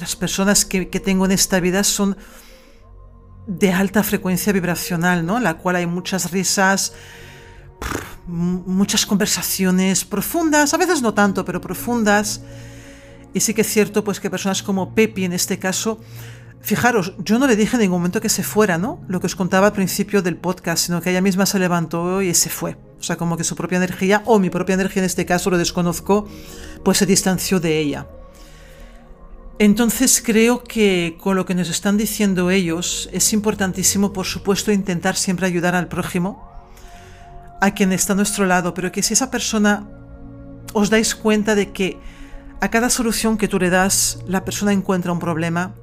las 0.00 0.16
personas 0.16 0.64
que, 0.64 0.86
tengo 0.86 1.26
en 1.26 1.32
esta 1.32 1.60
vida 1.60 1.84
son 1.84 2.16
de 3.46 3.70
alta 3.72 4.02
frecuencia 4.02 4.50
vibracional, 4.50 5.26
¿no? 5.26 5.36
En 5.36 5.44
la 5.44 5.58
cual 5.58 5.76
hay 5.76 5.86
muchas 5.86 6.30
risas, 6.30 6.94
muchas 8.26 9.04
conversaciones 9.04 10.06
profundas, 10.06 10.72
a 10.72 10.78
veces 10.78 11.02
no 11.02 11.12
tanto, 11.12 11.44
pero 11.44 11.60
profundas. 11.60 12.40
Y 13.34 13.40
sí 13.40 13.52
que 13.52 13.60
es 13.60 13.68
cierto, 13.68 14.02
pues 14.02 14.18
que 14.18 14.30
personas 14.30 14.62
como 14.62 14.94
Pepi 14.94 15.26
en 15.26 15.34
este 15.34 15.58
caso, 15.58 16.00
fijaros, 16.60 17.14
yo 17.18 17.38
no 17.38 17.46
le 17.46 17.56
dije 17.56 17.76
en 17.76 17.82
ningún 17.82 18.00
momento 18.00 18.20
que 18.20 18.28
se 18.28 18.42
fuera, 18.42 18.78
¿no? 18.78 19.00
Lo 19.08 19.20
que 19.20 19.26
os 19.26 19.36
contaba 19.36 19.68
al 19.68 19.72
principio 19.72 20.22
del 20.22 20.36
podcast, 20.36 20.86
sino 20.86 21.00
que 21.00 21.10
ella 21.10 21.20
misma 21.20 21.46
se 21.46 21.58
levantó 21.58 22.22
y 22.22 22.34
se 22.34 22.50
fue. 22.50 22.76
O 22.98 23.02
sea, 23.02 23.16
como 23.16 23.36
que 23.36 23.44
su 23.44 23.56
propia 23.56 23.76
energía, 23.76 24.22
o 24.24 24.38
mi 24.38 24.50
propia 24.50 24.74
energía 24.74 25.02
en 25.02 25.06
este 25.06 25.24
caso, 25.24 25.50
lo 25.50 25.58
desconozco, 25.58 26.28
pues 26.84 26.98
se 26.98 27.06
distanció 27.06 27.60
de 27.60 27.78
ella. 27.78 28.06
Entonces 29.60 30.22
creo 30.24 30.62
que 30.62 31.16
con 31.20 31.34
lo 31.34 31.44
que 31.44 31.54
nos 31.54 31.68
están 31.68 31.96
diciendo 31.96 32.50
ellos 32.50 33.08
es 33.12 33.32
importantísimo, 33.32 34.12
por 34.12 34.26
supuesto, 34.26 34.70
intentar 34.70 35.16
siempre 35.16 35.46
ayudar 35.46 35.74
al 35.74 35.88
prójimo, 35.88 36.48
a 37.60 37.72
quien 37.72 37.92
está 37.92 38.12
a 38.12 38.16
nuestro 38.16 38.46
lado, 38.46 38.72
pero 38.72 38.92
que 38.92 39.02
si 39.02 39.14
esa 39.14 39.32
persona 39.32 39.88
os 40.74 40.90
dais 40.90 41.16
cuenta 41.16 41.56
de 41.56 41.72
que 41.72 41.98
a 42.60 42.70
cada 42.70 42.88
solución 42.88 43.36
que 43.36 43.48
tú 43.48 43.58
le 43.58 43.70
das 43.70 44.18
la 44.28 44.44
persona 44.44 44.72
encuentra 44.72 45.10
un 45.10 45.18
problema, 45.18 45.74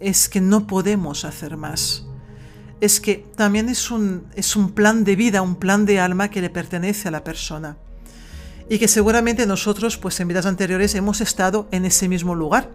es 0.00 0.28
que 0.28 0.40
no 0.40 0.66
podemos 0.66 1.24
hacer 1.24 1.56
más. 1.56 2.04
Es 2.80 3.00
que 3.00 3.26
también 3.36 3.68
es 3.68 3.90
un, 3.90 4.24
es 4.34 4.54
un 4.54 4.72
plan 4.72 5.04
de 5.04 5.16
vida, 5.16 5.42
un 5.42 5.56
plan 5.56 5.84
de 5.86 6.00
alma 6.00 6.30
que 6.30 6.40
le 6.40 6.50
pertenece 6.50 7.08
a 7.08 7.10
la 7.10 7.24
persona. 7.24 7.76
Y 8.70 8.78
que 8.78 8.88
seguramente 8.88 9.46
nosotros, 9.46 9.96
pues 9.96 10.20
en 10.20 10.28
vidas 10.28 10.46
anteriores, 10.46 10.94
hemos 10.94 11.20
estado 11.20 11.68
en 11.72 11.84
ese 11.84 12.08
mismo 12.08 12.34
lugar 12.34 12.70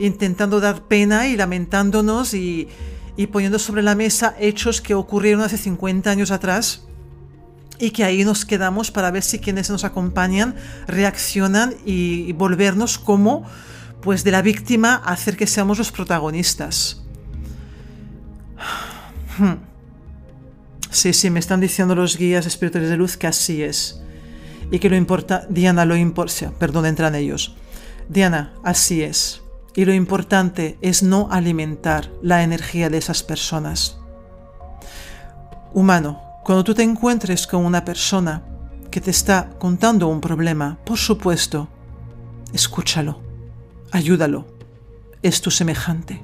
intentando 0.00 0.60
dar 0.60 0.82
pena 0.88 1.28
y 1.28 1.36
lamentándonos 1.36 2.34
y, 2.34 2.68
poniendo 3.30 3.58
sobre 3.58 3.82
la 3.82 3.94
mesa 3.94 4.34
hechos 4.40 4.80
que 4.80 4.94
ocurrieron 4.94 5.42
hace 5.42 5.58
50 5.58 6.10
años 6.10 6.30
atrás 6.30 6.84
y 7.78 7.90
que 7.90 8.02
ahí 8.02 8.24
nos 8.24 8.46
quedamos 8.46 8.90
para 8.90 9.10
ver 9.10 9.22
si 9.22 9.40
quienes 9.40 9.68
nos 9.68 9.84
acompañan 9.84 10.56
reaccionan 10.86 11.74
y, 11.84 12.32
volvernos 12.32 12.98
como 12.98 13.44
pues 14.02 14.24
de 14.24 14.30
la 14.30 14.42
víctima 14.42 15.00
a 15.04 15.12
hacer 15.12 15.36
que 15.36 15.46
seamos 15.46 15.78
los 15.78 15.92
protagonistas. 15.92 17.02
Hmm. 19.38 19.54
Sí, 20.90 21.12
sí, 21.12 21.30
me 21.30 21.38
están 21.38 21.60
diciendo 21.60 21.94
los 21.94 22.16
guías 22.16 22.46
espirituales 22.46 22.90
de 22.90 22.96
luz 22.96 23.16
que 23.16 23.26
así 23.26 23.62
es. 23.62 24.02
Y 24.70 24.78
que 24.78 24.90
lo 24.90 24.96
importa, 24.96 25.46
Diana, 25.48 25.84
lo 25.84 25.96
importa, 25.96 26.52
perdón, 26.58 26.86
entran 26.86 27.14
ellos. 27.14 27.56
Diana, 28.08 28.54
así 28.64 29.02
es. 29.02 29.42
Y 29.74 29.84
lo 29.84 29.94
importante 29.94 30.78
es 30.80 31.02
no 31.02 31.28
alimentar 31.30 32.10
la 32.22 32.42
energía 32.42 32.90
de 32.90 32.98
esas 32.98 33.22
personas. 33.22 33.98
Humano, 35.72 36.20
cuando 36.44 36.64
tú 36.64 36.74
te 36.74 36.82
encuentres 36.82 37.46
con 37.46 37.64
una 37.64 37.84
persona 37.84 38.42
que 38.90 39.00
te 39.00 39.12
está 39.12 39.50
contando 39.58 40.08
un 40.08 40.20
problema, 40.20 40.78
por 40.84 40.98
supuesto, 40.98 41.68
escúchalo, 42.52 43.20
ayúdalo, 43.92 44.46
es 45.22 45.40
tu 45.40 45.50
semejante. 45.50 46.20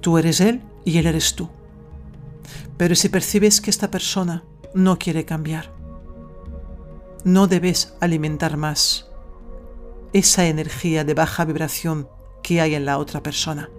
Tú 0.00 0.18
eres 0.18 0.40
él 0.40 0.62
y 0.84 0.98
él 0.98 1.06
eres 1.06 1.34
tú. 1.34 1.48
Pero 2.76 2.94
si 2.94 3.08
percibes 3.08 3.60
que 3.60 3.70
esta 3.70 3.90
persona 3.90 4.44
no 4.74 4.98
quiere 4.98 5.24
cambiar, 5.24 5.72
no 7.24 7.46
debes 7.46 7.94
alimentar 8.00 8.56
más 8.56 9.08
esa 10.12 10.46
energía 10.46 11.04
de 11.04 11.14
baja 11.14 11.44
vibración 11.44 12.08
que 12.42 12.60
hay 12.60 12.74
en 12.74 12.84
la 12.84 12.98
otra 12.98 13.22
persona. 13.22 13.70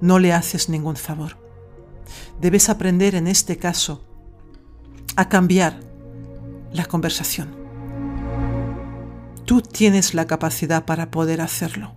No 0.00 0.18
le 0.18 0.32
haces 0.32 0.68
ningún 0.68 0.96
favor. 0.96 1.36
Debes 2.40 2.68
aprender 2.68 3.14
en 3.14 3.26
este 3.26 3.58
caso 3.58 4.04
a 5.16 5.28
cambiar 5.28 5.80
la 6.72 6.86
conversación. 6.86 7.57
Tú 9.48 9.62
tienes 9.62 10.12
la 10.12 10.26
capacidad 10.26 10.84
para 10.84 11.10
poder 11.10 11.40
hacerlo. 11.40 11.94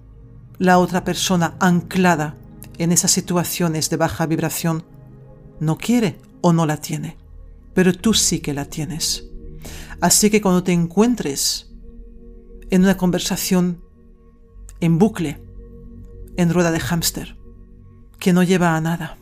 La 0.58 0.80
otra 0.80 1.04
persona 1.04 1.58
anclada 1.60 2.38
en 2.78 2.94
esas 2.94 3.12
situaciones 3.12 3.90
de 3.90 3.98
baja 3.98 4.26
vibración 4.26 4.86
no 5.60 5.78
quiere 5.78 6.16
o 6.40 6.54
no 6.54 6.66
la 6.66 6.78
tiene, 6.78 7.18
pero 7.74 7.92
tú 7.92 8.14
sí 8.14 8.40
que 8.40 8.54
la 8.54 8.64
tienes. 8.64 9.26
Así 10.00 10.30
que 10.30 10.40
cuando 10.40 10.64
te 10.64 10.72
encuentres 10.72 11.70
en 12.70 12.84
una 12.84 12.96
conversación 12.96 13.82
en 14.80 14.98
bucle, 14.98 15.44
en 16.38 16.54
rueda 16.54 16.72
de 16.72 16.80
hámster, 16.80 17.38
que 18.18 18.32
no 18.32 18.44
lleva 18.44 18.78
a 18.78 18.82
nada 18.82 19.18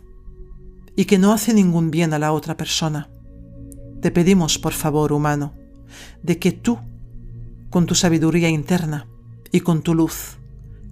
y 0.96 1.06
que 1.06 1.18
no 1.18 1.34
hace 1.34 1.56
ningún 1.56 1.90
bien 1.90 2.14
a 2.14 2.20
la 2.20 2.32
otra 2.32 2.56
persona. 2.56 3.10
Te 4.04 4.12
pedimos, 4.12 4.60
por 4.60 4.74
favor, 4.74 5.14
humano, 5.14 5.56
de 6.22 6.38
que 6.38 6.52
tú, 6.52 6.78
con 7.70 7.86
tu 7.86 7.96
sabiduría 7.96 8.50
interna 8.50 9.08
y 9.52 9.62
con 9.62 9.82
tu 9.82 9.94
luz, 9.94 10.38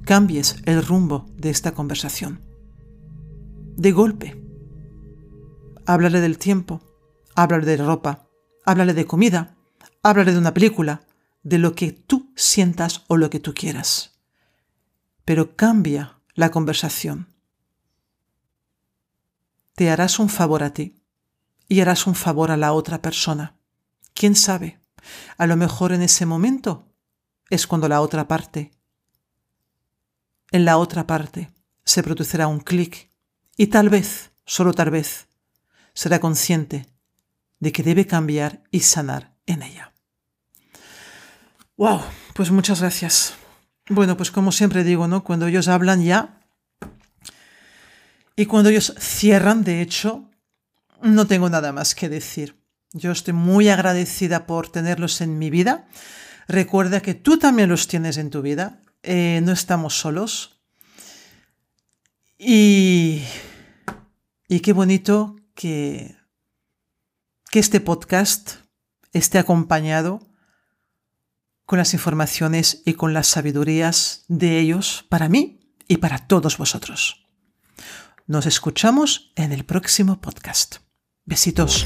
cambies 0.05 0.57
el 0.65 0.85
rumbo 0.85 1.25
de 1.35 1.49
esta 1.49 1.73
conversación. 1.73 2.41
De 3.75 3.91
golpe. 3.91 4.41
Háblale 5.85 6.21
del 6.21 6.37
tiempo, 6.37 6.81
háblale 7.35 7.65
de 7.65 7.77
ropa, 7.77 8.27
háblale 8.65 8.93
de 8.93 9.05
comida, 9.05 9.55
háblale 10.03 10.33
de 10.33 10.37
una 10.39 10.53
película, 10.53 11.01
de 11.43 11.57
lo 11.57 11.75
que 11.75 11.91
tú 11.91 12.31
sientas 12.35 13.03
o 13.07 13.17
lo 13.17 13.29
que 13.29 13.39
tú 13.39 13.53
quieras. 13.53 14.19
Pero 15.23 15.55
cambia 15.55 16.19
la 16.35 16.51
conversación. 16.51 17.33
Te 19.75 19.89
harás 19.89 20.19
un 20.19 20.29
favor 20.29 20.63
a 20.63 20.73
ti 20.73 20.95
y 21.67 21.79
harás 21.81 22.07
un 22.07 22.15
favor 22.15 22.51
a 22.51 22.57
la 22.57 22.73
otra 22.73 23.01
persona. 23.01 23.55
¿Quién 24.13 24.35
sabe? 24.35 24.79
A 25.37 25.47
lo 25.47 25.55
mejor 25.55 25.91
en 25.91 26.01
ese 26.01 26.25
momento 26.25 26.87
es 27.49 27.67
cuando 27.67 27.87
la 27.87 28.01
otra 28.01 28.27
parte, 28.27 28.71
en 30.51 30.65
la 30.65 30.77
otra 30.77 31.07
parte, 31.07 31.51
se 31.83 32.03
producirá 32.03 32.47
un 32.47 32.59
clic 32.59 33.09
y 33.55 33.67
tal 33.67 33.89
vez, 33.89 34.31
solo 34.45 34.73
tal 34.73 34.91
vez, 34.91 35.27
será 35.93 36.19
consciente 36.19 36.85
de 37.59 37.71
que 37.71 37.83
debe 37.83 38.05
cambiar 38.05 38.63
y 38.71 38.81
sanar 38.81 39.35
en 39.45 39.63
ella. 39.63 39.93
Wow, 41.77 42.01
pues 42.33 42.51
muchas 42.51 42.81
gracias. 42.81 43.35
Bueno, 43.89 44.17
pues 44.17 44.31
como 44.31 44.51
siempre 44.51 44.83
digo, 44.83 45.07
¿no? 45.07 45.23
Cuando 45.23 45.47
ellos 45.47 45.67
hablan 45.67 46.03
ya 46.03 46.41
y 48.35 48.45
cuando 48.45 48.69
ellos 48.69 48.93
cierran, 48.99 49.63
de 49.63 49.81
hecho, 49.81 50.29
no 51.01 51.25
tengo 51.25 51.49
nada 51.49 51.71
más 51.71 51.95
que 51.95 52.09
decir. 52.09 52.55
Yo 52.93 53.11
estoy 53.11 53.33
muy 53.33 53.69
agradecida 53.69 54.45
por 54.45 54.69
tenerlos 54.69 55.21
en 55.21 55.37
mi 55.37 55.49
vida. 55.49 55.87
Recuerda 56.47 57.01
que 57.01 57.13
tú 57.13 57.37
también 57.37 57.69
los 57.69 57.87
tienes 57.87 58.17
en 58.17 58.29
tu 58.29 58.41
vida. 58.41 58.81
Eh, 59.03 59.41
no 59.43 59.51
estamos 59.51 59.99
solos. 59.99 60.61
Y, 62.37 63.23
y 64.47 64.59
qué 64.61 64.73
bonito 64.73 65.35
que, 65.53 66.15
que 67.49 67.59
este 67.59 67.81
podcast 67.81 68.51
esté 69.11 69.39
acompañado 69.39 70.21
con 71.65 71.79
las 71.79 71.93
informaciones 71.93 72.81
y 72.85 72.93
con 72.93 73.13
las 73.13 73.27
sabidurías 73.27 74.23
de 74.29 74.59
ellos 74.59 75.05
para 75.09 75.27
mí 75.27 75.73
y 75.87 75.97
para 75.97 76.27
todos 76.27 76.57
vosotros. 76.57 77.27
Nos 78.25 78.45
escuchamos 78.45 79.31
en 79.35 79.51
el 79.51 79.65
próximo 79.65 80.21
podcast. 80.21 80.77
Besitos. 81.25 81.85